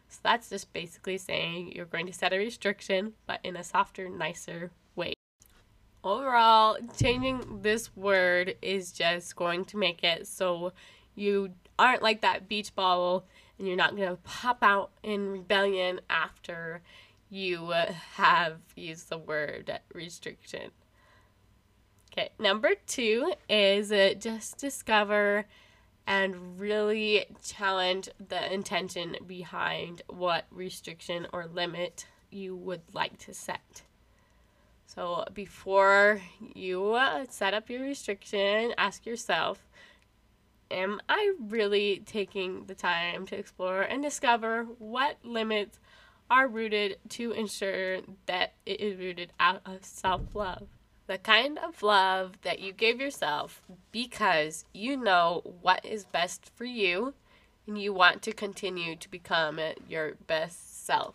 So 0.08 0.20
that's 0.22 0.50
just 0.50 0.72
basically 0.72 1.18
saying 1.18 1.72
you're 1.74 1.84
going 1.86 2.06
to 2.06 2.12
set 2.12 2.32
a 2.32 2.38
restriction, 2.38 3.14
but 3.26 3.40
in 3.42 3.56
a 3.56 3.64
softer, 3.64 4.08
nicer 4.08 4.70
way. 4.94 5.14
overall, 6.04 6.76
changing 6.96 7.60
this 7.62 7.94
word 7.96 8.54
is 8.62 8.92
just 8.92 9.34
going 9.34 9.64
to 9.66 9.76
make 9.76 10.04
it 10.04 10.26
so 10.26 10.72
you 11.16 11.50
aren't 11.78 12.02
like 12.02 12.20
that 12.20 12.48
beach 12.48 12.74
ball 12.74 13.24
and 13.58 13.66
you're 13.66 13.76
not 13.76 13.96
going 13.96 14.08
to 14.08 14.16
pop 14.22 14.58
out 14.62 14.90
in 15.02 15.28
rebellion 15.28 16.00
after 16.08 16.80
you 17.28 17.72
have 18.14 18.58
used 18.76 19.08
the 19.08 19.18
word 19.18 19.80
restriction. 19.92 20.70
Okay, 22.18 22.30
number 22.38 22.70
two 22.86 23.34
is 23.46 23.92
uh, 23.92 24.14
just 24.18 24.56
discover 24.56 25.44
and 26.06 26.58
really 26.58 27.26
challenge 27.44 28.08
the 28.28 28.50
intention 28.50 29.18
behind 29.26 30.00
what 30.08 30.46
restriction 30.50 31.26
or 31.34 31.46
limit 31.46 32.06
you 32.30 32.56
would 32.56 32.80
like 32.94 33.18
to 33.18 33.34
set. 33.34 33.82
So 34.86 35.26
before 35.34 36.22
you 36.54 36.94
uh, 36.94 37.26
set 37.28 37.52
up 37.52 37.68
your 37.68 37.82
restriction, 37.82 38.72
ask 38.78 39.04
yourself 39.04 39.66
Am 40.70 41.00
I 41.10 41.34
really 41.38 42.02
taking 42.06 42.64
the 42.64 42.74
time 42.74 43.26
to 43.26 43.36
explore 43.36 43.82
and 43.82 44.02
discover 44.02 44.64
what 44.78 45.18
limits 45.22 45.78
are 46.30 46.48
rooted 46.48 46.96
to 47.10 47.32
ensure 47.32 47.98
that 48.24 48.54
it 48.64 48.80
is 48.80 48.98
rooted 48.98 49.34
out 49.38 49.60
of 49.66 49.84
self 49.84 50.34
love? 50.34 50.75
The 51.06 51.18
kind 51.18 51.58
of 51.58 51.82
love 51.82 52.38
that 52.42 52.58
you 52.58 52.72
give 52.72 53.00
yourself 53.00 53.62
because 53.92 54.64
you 54.72 54.96
know 54.96 55.42
what 55.62 55.84
is 55.84 56.04
best 56.04 56.50
for 56.54 56.64
you 56.64 57.14
and 57.66 57.80
you 57.80 57.92
want 57.92 58.22
to 58.22 58.32
continue 58.32 58.96
to 58.96 59.10
become 59.10 59.60
your 59.88 60.14
best 60.26 60.84
self 60.84 61.14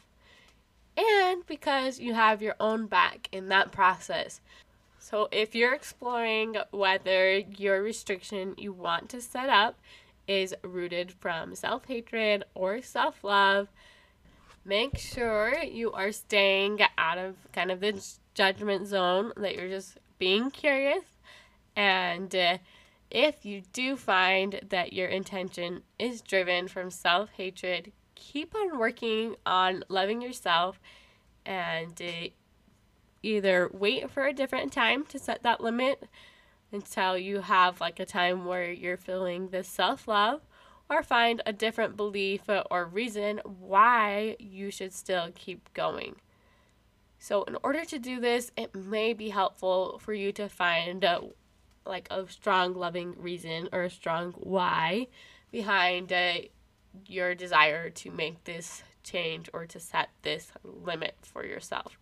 and 0.98 1.46
because 1.46 2.00
you 2.00 2.14
have 2.14 2.42
your 2.42 2.56
own 2.60 2.88
back 2.88 3.30
in 3.32 3.50
that 3.50 3.72
process. 3.72 4.42
So, 5.00 5.30
if 5.32 5.56
you're 5.56 5.74
exploring 5.74 6.58
whether 6.72 7.38
your 7.38 7.82
restriction 7.82 8.54
you 8.58 8.72
want 8.72 9.10
to 9.10 9.22
set 9.22 9.50
up 9.50 9.80
is 10.28 10.54
rooted 10.64 11.12
from 11.12 11.56
self 11.56 11.86
hatred 11.86 12.44
or 12.54 12.82
self 12.82 13.24
love, 13.24 13.70
make 14.64 14.98
sure 14.98 15.58
you 15.64 15.92
are 15.92 16.12
staying 16.12 16.80
out 16.98 17.18
of 17.18 17.36
kind 17.52 17.72
of 17.72 17.80
the 17.80 18.04
judgment 18.34 18.88
zone, 18.88 19.34
that 19.38 19.56
you're 19.56 19.70
just 19.70 19.98
being 20.18 20.52
curious. 20.52 21.04
And 21.76 22.34
uh, 22.36 22.58
if 23.10 23.46
you 23.46 23.64
do 23.74 23.96
find 23.96 24.60
that 24.70 24.94
your 24.94 25.08
intention 25.08 25.84
is 26.00 26.22
driven 26.22 26.68
from 26.68 26.92
self 26.92 27.30
hatred, 27.32 27.92
keep 28.16 28.56
on 28.56 28.78
working 28.78 29.36
on 29.46 29.84
loving 29.90 30.22
yourself 30.22 30.80
and 31.46 32.02
uh, 32.02 32.30
either 33.24 33.70
wait 33.74 34.10
for 34.10 34.26
a 34.26 34.34
different 34.34 34.72
time 34.72 35.06
to 35.06 35.20
set 35.20 35.44
that 35.44 35.62
limit 35.62 36.08
until 36.72 37.18
you 37.18 37.42
have 37.42 37.82
like 37.82 38.00
a 38.00 38.06
time 38.06 38.46
where 38.46 38.72
you're 38.72 38.98
feeling 38.98 39.50
this 39.50 39.68
self 39.68 40.08
love 40.08 40.42
or 40.90 41.04
find 41.04 41.42
a 41.46 41.54
different 41.54 41.96
belief 41.96 42.42
or 42.70 42.86
reason 42.86 43.40
why 43.44 44.36
you 44.40 44.70
should 44.70 44.94
still 44.94 45.30
keep 45.36 45.74
going. 45.74 46.16
So, 47.24 47.44
in 47.44 47.56
order 47.62 47.86
to 47.86 48.00
do 48.00 48.20
this, 48.20 48.52
it 48.58 48.74
may 48.74 49.14
be 49.14 49.30
helpful 49.30 50.00
for 50.00 50.12
you 50.12 50.32
to 50.32 50.50
find 50.50 51.04
a, 51.04 51.22
like 51.86 52.08
a 52.10 52.28
strong, 52.28 52.74
loving 52.74 53.14
reason 53.16 53.70
or 53.72 53.84
a 53.84 53.92
strong 53.92 54.32
why 54.32 55.06
behind 55.52 56.12
uh, 56.12 56.34
your 57.06 57.36
desire 57.36 57.92
to 57.92 58.10
make 58.10 58.44
this 58.46 58.82
change 59.04 59.52
or 59.54 59.68
to 59.68 59.80
set 59.80 60.10
this 60.24 60.52
limit 60.64 61.14
for 61.22 61.46
yourself. 61.46 62.00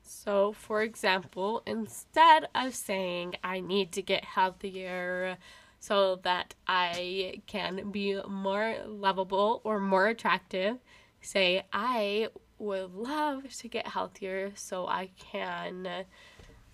So, 0.00 0.52
for 0.52 0.80
example, 0.80 1.62
instead 1.66 2.48
of 2.54 2.74
saying, 2.74 3.36
I 3.44 3.60
need 3.60 3.92
to 3.92 4.00
get 4.00 4.24
healthier 4.24 5.36
so 5.80 6.16
that 6.22 6.54
I 6.66 7.42
can 7.46 7.90
be 7.90 8.18
more 8.26 8.74
lovable 8.86 9.60
or 9.64 9.80
more 9.80 10.06
attractive. 10.06 10.78
Say, 11.20 11.66
I 11.74 12.28
would 12.62 12.94
love 12.94 13.52
to 13.56 13.68
get 13.68 13.88
healthier 13.88 14.52
so 14.54 14.86
I 14.86 15.10
can 15.18 16.04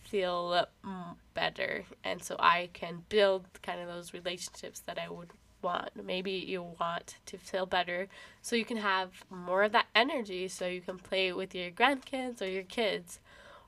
feel 0.04 0.66
better 1.34 1.84
and 2.04 2.22
so 2.22 2.36
I 2.38 2.68
can 2.72 3.04
build 3.08 3.46
kind 3.62 3.80
of 3.80 3.88
those 3.88 4.12
relationships 4.12 4.80
that 4.80 4.98
I 4.98 5.08
would 5.08 5.30
want. 5.62 5.90
Maybe 6.04 6.32
you 6.32 6.62
want 6.78 7.16
to 7.26 7.38
feel 7.38 7.64
better 7.64 8.08
so 8.42 8.54
you 8.54 8.66
can 8.66 8.76
have 8.76 9.24
more 9.30 9.62
of 9.62 9.72
that 9.72 9.86
energy 9.94 10.46
so 10.48 10.66
you 10.66 10.82
can 10.82 10.98
play 10.98 11.32
with 11.32 11.54
your 11.54 11.70
grandkids 11.70 12.42
or 12.42 12.46
your 12.46 12.64
kids. 12.64 13.18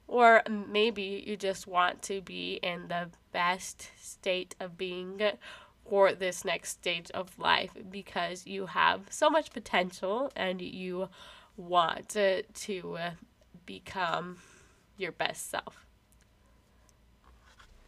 Or 0.07 0.43
maybe 0.49 1.25
you 1.27 1.37
just 1.37 1.67
want 1.67 2.03
to 2.03 2.21
be 2.21 2.61
in 2.63 2.89
the 2.89 3.09
best 3.33 3.91
state 3.99 4.55
of 4.61 4.77
being 4.77 5.21
for 5.89 6.13
this 6.13 6.45
next 6.45 6.71
stage 6.71 7.11
of 7.13 7.39
life 7.39 7.73
because 7.91 8.47
you 8.47 8.67
have 8.67 9.01
so 9.09 9.31
much 9.31 9.51
potential 9.53 10.31
and 10.37 10.61
you 10.61 11.09
want 11.61 12.11
to, 12.11 12.43
to 12.43 12.99
become 13.67 14.39
your 14.97 15.13
best 15.13 15.51
self. 15.51 15.87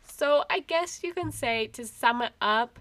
So, 0.06 0.44
I 0.50 0.60
guess 0.60 1.02
you 1.02 1.14
can 1.14 1.32
say 1.32 1.66
to 1.68 1.86
sum 1.86 2.22
it 2.22 2.32
up, 2.40 2.78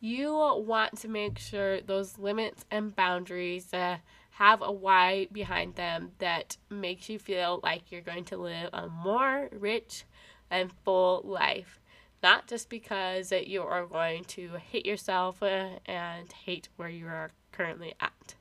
you 0.00 0.32
want 0.32 0.98
to 0.98 1.08
make 1.08 1.38
sure 1.38 1.80
those 1.80 2.18
limits 2.18 2.64
and 2.70 2.94
boundaries 2.94 3.72
uh, 3.72 3.98
have 4.30 4.60
a 4.60 4.72
why 4.72 5.28
behind 5.30 5.76
them 5.76 6.10
that 6.18 6.56
makes 6.70 7.08
you 7.08 7.18
feel 7.18 7.60
like 7.62 7.92
you're 7.92 8.00
going 8.00 8.24
to 8.24 8.36
live 8.36 8.68
a 8.72 8.88
more 8.88 9.48
rich 9.52 10.04
and 10.50 10.72
full 10.84 11.22
life. 11.24 11.80
Not 12.22 12.46
just 12.46 12.68
because 12.68 13.28
that 13.28 13.46
you 13.46 13.62
are 13.62 13.86
going 13.86 14.24
to 14.24 14.56
hate 14.56 14.86
yourself 14.86 15.42
uh, 15.42 15.78
and 15.86 16.32
hate 16.32 16.68
where 16.76 16.88
you 16.88 17.06
are 17.06 17.30
currently 17.52 17.94
at. 18.00 18.34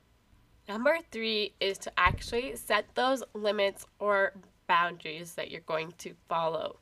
Number 0.71 0.99
three 1.11 1.53
is 1.59 1.77
to 1.79 1.91
actually 1.97 2.55
set 2.55 2.85
those 2.95 3.23
limits 3.33 3.85
or 3.99 4.31
boundaries 4.67 5.33
that 5.33 5.51
you're 5.51 5.59
going 5.67 5.93
to 5.97 6.13
follow. 6.29 6.77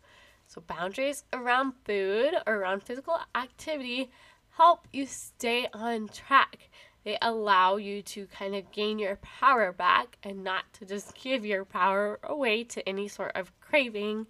So, 0.46 0.62
boundaries 0.62 1.24
around 1.34 1.74
food 1.86 2.36
around 2.46 2.84
physical 2.84 3.18
activity 3.34 4.12
help 4.52 4.88
you 4.94 5.08
stay 5.08 5.70
on 5.74 6.08
track. 6.10 6.70
They 7.04 7.18
allow 7.20 7.78
you 7.78 8.04
to 8.04 8.28
kind 8.28 8.54
of 8.54 8.72
gain 8.72 9.00
your 9.00 9.16
power 9.16 9.72
back 9.72 10.20
and 10.22 10.44
not 10.44 10.72
to 10.74 10.86
just 10.86 11.16
give 11.24 11.44
your 11.44 11.66
power 11.66 12.20
away 12.22 12.66
to 12.66 12.88
any 12.88 13.08
sort 13.08 13.32
of 13.36 13.60
craving 13.60 14.28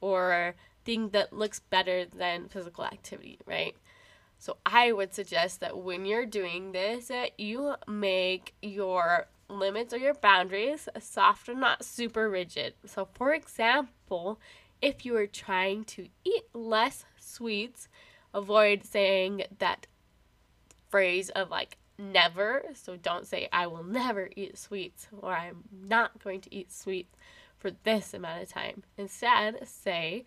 or 0.00 0.56
thing 0.84 1.10
that 1.10 1.32
looks 1.32 1.60
better 1.60 2.06
than 2.06 2.48
physical 2.48 2.84
activity, 2.84 3.38
right? 3.46 3.76
So 4.38 4.58
I 4.66 4.92
would 4.92 5.14
suggest 5.14 5.60
that 5.60 5.78
when 5.78 6.04
you're 6.04 6.26
doing 6.26 6.72
this, 6.72 7.08
that 7.08 7.38
you 7.38 7.74
make 7.86 8.54
your 8.62 9.28
limits 9.48 9.94
or 9.94 9.98
your 9.98 10.14
boundaries 10.14 10.88
soft 11.00 11.48
and 11.48 11.60
not 11.60 11.84
super 11.84 12.28
rigid. 12.28 12.74
So 12.84 13.08
for 13.14 13.32
example, 13.32 14.40
if 14.82 15.06
you 15.06 15.16
are 15.16 15.26
trying 15.26 15.84
to 15.84 16.08
eat 16.24 16.44
less 16.52 17.04
sweets, 17.18 17.88
avoid 18.34 18.84
saying 18.84 19.44
that 19.58 19.86
phrase 20.88 21.30
of 21.30 21.50
like 21.50 21.78
never. 21.98 22.64
So 22.74 22.96
don't 22.96 23.26
say, 23.26 23.48
I 23.52 23.66
will 23.66 23.84
never 23.84 24.28
eat 24.36 24.58
sweets 24.58 25.08
or 25.20 25.32
I'm 25.32 25.64
not 25.72 26.22
going 26.22 26.40
to 26.42 26.54
eat 26.54 26.72
sweets 26.72 27.16
for 27.58 27.70
this 27.84 28.12
amount 28.12 28.42
of 28.42 28.48
time. 28.48 28.82
Instead, 28.98 29.66
say, 29.66 30.24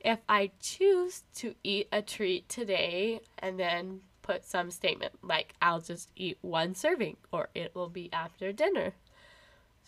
if 0.00 0.18
I 0.28 0.50
choose 0.60 1.24
to 1.36 1.54
eat 1.62 1.88
a 1.92 2.02
treat 2.02 2.48
today 2.48 3.20
and 3.38 3.58
then 3.58 4.00
put 4.22 4.44
some 4.44 4.70
statement 4.70 5.12
like, 5.22 5.54
I'll 5.60 5.80
just 5.80 6.10
eat 6.16 6.38
one 6.40 6.74
serving 6.74 7.16
or 7.32 7.48
it 7.54 7.74
will 7.74 7.88
be 7.88 8.12
after 8.12 8.52
dinner. 8.52 8.92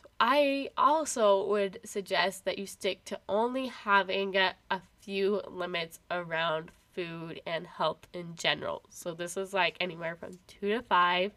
So 0.00 0.08
I 0.20 0.70
also 0.76 1.46
would 1.48 1.80
suggest 1.84 2.44
that 2.44 2.58
you 2.58 2.66
stick 2.66 3.04
to 3.06 3.20
only 3.28 3.68
having 3.68 4.36
a, 4.36 4.54
a 4.70 4.80
few 5.00 5.42
limits 5.48 6.00
around 6.10 6.70
food 6.94 7.40
and 7.46 7.66
health 7.66 8.06
in 8.12 8.34
general. 8.34 8.82
So 8.90 9.14
this 9.14 9.36
is 9.36 9.54
like 9.54 9.76
anywhere 9.80 10.16
from 10.16 10.38
two 10.46 10.68
to 10.70 10.82
five. 10.82 11.32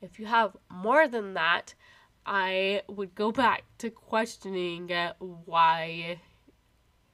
If 0.00 0.18
you 0.18 0.26
have 0.26 0.56
more 0.70 1.08
than 1.08 1.34
that, 1.34 1.74
I 2.26 2.82
would 2.88 3.14
go 3.14 3.32
back 3.32 3.64
to 3.78 3.90
questioning 3.90 4.90
why 5.18 6.20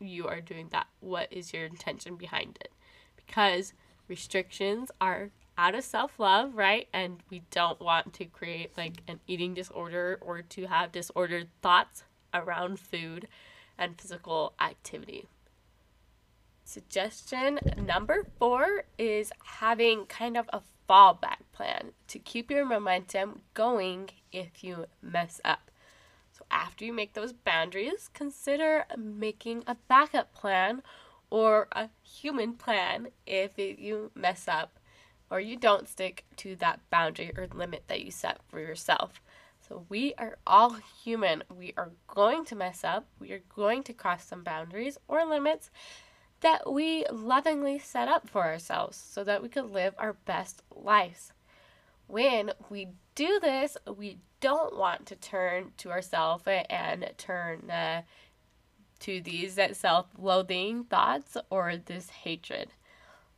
you 0.00 0.26
are 0.26 0.40
doing 0.40 0.68
that. 0.72 0.86
What 1.00 1.28
is 1.30 1.52
your 1.52 1.64
intention 1.64 2.16
behind 2.16 2.58
it? 2.60 2.72
Because 3.16 3.72
restrictions 4.08 4.90
are 5.00 5.30
out 5.56 5.74
of 5.74 5.84
self 5.84 6.18
love, 6.18 6.54
right? 6.54 6.88
And 6.92 7.22
we 7.30 7.42
don't 7.50 7.80
want 7.80 8.14
to 8.14 8.24
create 8.24 8.76
like 8.76 9.02
an 9.08 9.20
eating 9.26 9.54
disorder 9.54 10.18
or 10.20 10.42
to 10.42 10.66
have 10.66 10.92
disordered 10.92 11.48
thoughts 11.62 12.04
around 12.32 12.80
food 12.80 13.28
and 13.78 14.00
physical 14.00 14.54
activity. 14.60 15.26
Suggestion 16.64 17.58
number 17.76 18.26
four 18.38 18.84
is 18.96 19.32
having 19.44 20.06
kind 20.06 20.36
of 20.36 20.48
a 20.52 20.62
fallback 20.88 21.38
plan 21.52 21.92
to 22.08 22.18
keep 22.18 22.50
your 22.50 22.64
momentum 22.64 23.40
going 23.54 24.10
if 24.32 24.62
you 24.62 24.86
mess 25.02 25.40
up. 25.44 25.69
After 26.50 26.84
you 26.84 26.92
make 26.92 27.12
those 27.12 27.32
boundaries, 27.32 28.10
consider 28.12 28.84
making 28.96 29.64
a 29.66 29.76
backup 29.88 30.34
plan 30.34 30.82
or 31.30 31.68
a 31.72 31.90
human 32.02 32.54
plan 32.54 33.08
if 33.26 33.58
you 33.58 34.10
mess 34.14 34.48
up 34.48 34.78
or 35.30 35.40
you 35.40 35.56
don't 35.56 35.88
stick 35.88 36.24
to 36.36 36.56
that 36.56 36.80
boundary 36.90 37.32
or 37.36 37.46
limit 37.54 37.84
that 37.86 38.02
you 38.02 38.10
set 38.10 38.40
for 38.48 38.58
yourself. 38.58 39.20
So, 39.66 39.86
we 39.88 40.14
are 40.18 40.38
all 40.46 40.78
human. 41.04 41.44
We 41.48 41.74
are 41.76 41.90
going 42.08 42.44
to 42.46 42.56
mess 42.56 42.82
up, 42.82 43.06
we 43.20 43.30
are 43.30 43.42
going 43.54 43.84
to 43.84 43.92
cross 43.92 44.24
some 44.24 44.42
boundaries 44.42 44.98
or 45.06 45.24
limits 45.24 45.70
that 46.40 46.72
we 46.72 47.04
lovingly 47.12 47.78
set 47.78 48.08
up 48.08 48.28
for 48.28 48.44
ourselves 48.44 48.96
so 48.96 49.22
that 49.24 49.42
we 49.42 49.48
could 49.48 49.70
live 49.70 49.94
our 49.98 50.14
best 50.14 50.62
lives. 50.74 51.32
When 52.11 52.51
we 52.68 52.88
do 53.14 53.38
this, 53.40 53.77
we 53.96 54.18
don't 54.40 54.77
want 54.77 55.07
to 55.07 55.14
turn 55.14 55.70
to 55.77 55.92
ourselves 55.92 56.42
and 56.46 57.09
turn 57.16 57.70
uh, 57.70 58.03
to 58.99 59.20
these 59.20 59.61
self 59.75 60.07
loathing 60.18 60.85
thoughts 60.85 61.37
or 61.51 61.77
this 61.77 62.11
hatred. 62.11 62.70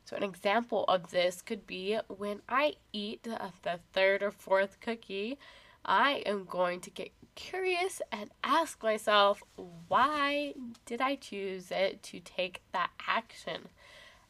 So, 0.07 0.17
an 0.17 0.23
example 0.23 0.85
of 0.85 1.11
this 1.11 1.43
could 1.43 1.67
be 1.67 1.99
when 2.09 2.41
I 2.49 2.77
eat 2.95 3.25
the 3.25 3.79
third 3.93 4.23
or 4.23 4.31
fourth 4.31 4.81
cookie, 4.81 5.39
I 5.85 6.23
am 6.25 6.47
going 6.47 6.81
to 6.81 6.91
get 6.91 7.11
curious 7.35 8.01
and 8.11 8.31
ask 8.43 8.83
myself, 8.83 9.43
why 9.89 10.55
did 10.87 11.03
I 11.03 11.17
choose 11.17 11.71
it 11.71 12.03
to 12.05 12.21
take 12.21 12.63
that 12.73 12.91
action? 13.07 13.69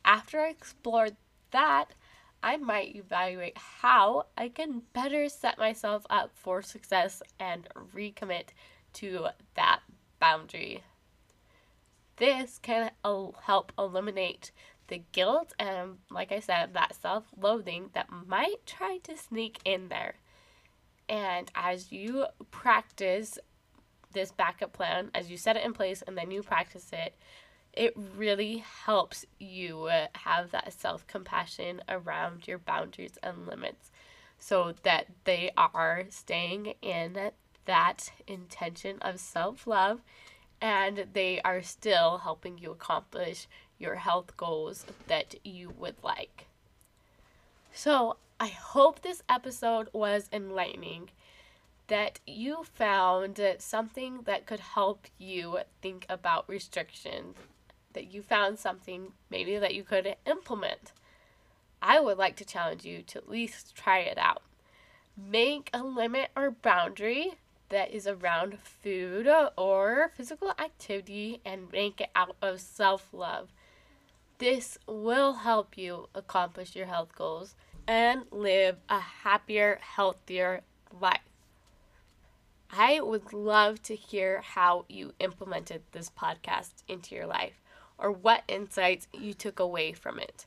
After 0.05 0.41
I 0.41 0.49
explored 0.49 1.15
that, 1.53 1.95
I 2.43 2.57
might 2.57 2.97
evaluate 2.97 3.57
how 3.57 4.27
I 4.37 4.49
can 4.49 4.83
better 4.93 5.29
set 5.29 5.59
myself 5.59 6.05
up 6.11 6.31
for 6.35 6.61
success 6.63 7.23
and 7.39 7.69
recommit 7.95 8.49
to 8.95 9.29
that 9.55 9.81
boundary. 10.19 10.83
This 12.17 12.59
can 12.59 12.91
help 13.03 13.73
eliminate 13.79 14.51
the 14.89 15.03
guilt 15.13 15.55
and, 15.59 15.99
like 16.11 16.33
I 16.33 16.41
said, 16.41 16.75
that 16.75 16.95
self 16.95 17.25
loathing 17.41 17.91
that 17.95 18.11
might 18.11 18.67
try 18.67 18.99
to 19.05 19.17
sneak 19.17 19.59
in 19.65 19.89
there. 19.89 20.17
And 21.09 21.51
as 21.55 21.93
you 21.93 22.27
practice 22.51 23.39
this 24.13 24.33
backup 24.33 24.73
plan, 24.73 25.11
as 25.15 25.31
you 25.31 25.37
set 25.37 25.57
it 25.57 25.65
in 25.65 25.73
place 25.73 26.03
and 26.03 26.17
then 26.17 26.31
you 26.31 26.43
practice 26.43 26.91
it, 26.93 27.15
it 27.73 27.95
really 28.17 28.59
helps 28.85 29.25
you 29.39 29.85
uh, 29.85 30.09
have 30.15 30.51
that 30.51 30.73
self 30.73 31.07
compassion 31.07 31.83
around 31.89 32.47
your 32.47 32.59
boundaries 32.59 33.19
and 33.23 33.47
limits 33.47 33.91
so 34.39 34.75
that 34.83 35.07
they 35.25 35.51
are 35.57 36.05
staying 36.11 36.75
in 36.83 37.31
that 37.65 38.13
intention 38.27 38.99
of 39.01 39.21
self 39.21 39.67
love 39.67 40.01
and 40.61 41.07
they 41.13 41.41
are 41.43 41.63
still 41.63 42.19
helping 42.19 42.59
you 42.59 42.71
accomplish 42.71 43.49
your 43.79 43.97
health 43.97 44.37
goals 44.37 44.87
that 45.09 45.35
you 45.45 45.71
would 45.79 45.97
like. 46.03 46.47
So, 47.73 48.17
I 48.39 48.49
hope 48.49 49.03
this 49.03 49.23
episode 49.29 49.89
was 49.93 50.29
enlightening, 50.33 51.11
that 51.89 52.21
you 52.27 52.65
found 52.65 53.41
something 53.59 54.23
that 54.23 54.47
could 54.47 54.61
help 54.61 55.07
you 55.19 55.59
think 55.81 56.07
about 56.09 56.49
restrictions, 56.49 57.37
that 57.95 58.13
you 58.13 58.23
found 58.23 58.59
something 58.59 59.13
maybe 59.31 59.59
that 59.59 59.75
you 59.75 59.85
could 59.85 60.17
implement. 60.27 60.93
I 61.81 62.01
would 62.01 62.19
like 62.19 62.37
to 62.37 62.45
challenge 62.45 62.85
you 62.85 63.03
to 63.03 63.19
at 63.19 63.29
least 63.29 63.75
try 63.75 63.99
it 64.01 64.19
out. 64.19 64.43
Make 65.17 65.71
a 65.73 65.83
limit 65.83 66.31
or 66.37 66.51
boundary 66.51 67.35
that 67.69 67.91
is 67.91 68.07
around 68.07 68.59
food 68.61 69.29
or 69.57 70.13
physical 70.17 70.51
activity 70.59 71.41
and 71.45 71.73
make 71.73 72.01
it 72.01 72.11
out 72.15 72.37
of 72.43 72.61
self 72.61 73.09
love 73.13 73.49
This 74.39 74.79
will 74.87 75.35
help 75.35 75.79
you 75.79 76.09
accomplish 76.15 76.77
your 76.77 76.87
health 76.87 77.15
goals 77.17 77.55
and 77.87 78.25
live 78.31 78.77
a 78.89 78.99
happier, 79.01 79.79
healthier 79.81 80.63
life. 81.01 81.21
I 82.71 83.01
would 83.01 83.33
love 83.33 83.83
to 83.85 83.95
hear 83.97 84.41
how 84.43 84.85
you 84.89 85.13
implemented 85.21 85.83
this 85.93 86.11
podcast 86.11 86.83
into 86.89 87.15
your 87.15 87.27
life 87.27 87.62
or 88.03 88.11
what 88.11 88.43
insights 88.49 89.07
you 89.13 89.33
took 89.33 89.61
away 89.61 89.93
from 89.93 90.19
it. 90.19 90.47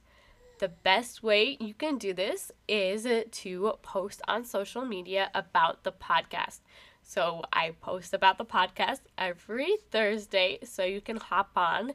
The 0.59 0.67
best 0.69 1.23
way 1.23 1.57
you 1.59 1.73
can 1.73 1.97
do 1.97 2.13
this 2.13 2.51
is 2.67 3.07
to 3.29 3.73
post 3.81 4.21
on 4.27 4.43
social 4.45 4.85
media 4.85 5.31
about 5.33 5.83
the 5.83 5.91
podcast. 5.91 6.59
So 7.01 7.43
I 7.51 7.71
post 7.81 8.13
about 8.13 8.37
the 8.37 8.45
podcast 8.45 9.01
every 9.17 9.77
Thursday, 9.91 10.59
so 10.63 10.83
you 10.83 11.01
can 11.01 11.17
hop 11.17 11.51
on 11.55 11.93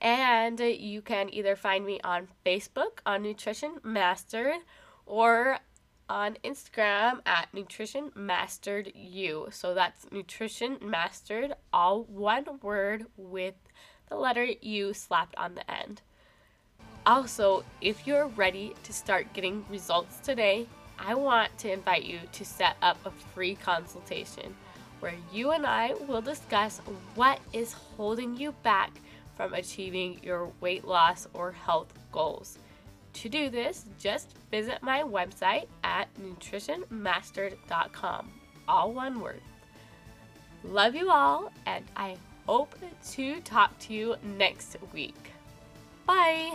and 0.00 0.58
you 0.60 1.02
can 1.02 1.32
either 1.32 1.56
find 1.56 1.84
me 1.84 2.00
on 2.02 2.28
Facebook 2.46 3.00
on 3.04 3.22
Nutrition 3.22 3.78
Mastered 3.82 4.60
or 5.06 5.58
on 6.08 6.36
Instagram 6.44 7.20
at 7.26 7.52
Nutrition 7.52 8.10
Mastered 8.14 8.92
You. 8.94 9.48
So 9.50 9.74
that's 9.74 10.06
Nutrition 10.10 10.78
Mastered, 10.80 11.54
all 11.72 12.04
one 12.04 12.46
word 12.62 13.06
with 13.16 13.54
the 14.08 14.16
letter 14.16 14.44
U 14.44 14.94
slapped 14.94 15.36
on 15.36 15.54
the 15.54 15.70
end. 15.70 16.02
Also, 17.06 17.64
if 17.80 18.06
you're 18.06 18.28
ready 18.28 18.74
to 18.82 18.92
start 18.92 19.32
getting 19.32 19.64
results 19.70 20.18
today, 20.20 20.66
I 20.98 21.14
want 21.14 21.56
to 21.58 21.72
invite 21.72 22.04
you 22.04 22.18
to 22.32 22.44
set 22.44 22.76
up 22.82 22.98
a 23.06 23.10
free 23.10 23.54
consultation 23.54 24.54
where 25.00 25.14
you 25.32 25.52
and 25.52 25.64
I 25.64 25.94
will 26.06 26.20
discuss 26.20 26.80
what 27.14 27.40
is 27.52 27.72
holding 27.72 28.36
you 28.36 28.52
back 28.62 29.00
from 29.36 29.54
achieving 29.54 30.20
your 30.22 30.50
weight 30.60 30.84
loss 30.84 31.28
or 31.32 31.52
health 31.52 31.94
goals. 32.10 32.58
To 33.14 33.28
do 33.28 33.48
this, 33.48 33.84
just 33.98 34.34
visit 34.50 34.82
my 34.82 35.02
website 35.02 35.66
at 35.84 36.08
nutritionmastered.com. 36.20 38.32
All 38.66 38.92
one 38.92 39.20
word. 39.20 39.40
Love 40.64 40.94
you 40.94 41.10
all, 41.10 41.52
and 41.66 41.84
I 41.96 42.16
hope 42.48 42.74
to 43.10 43.40
talk 43.42 43.78
to 43.78 43.92
you 43.92 44.16
next 44.38 44.78
week. 44.94 45.32
Bye! 46.06 46.54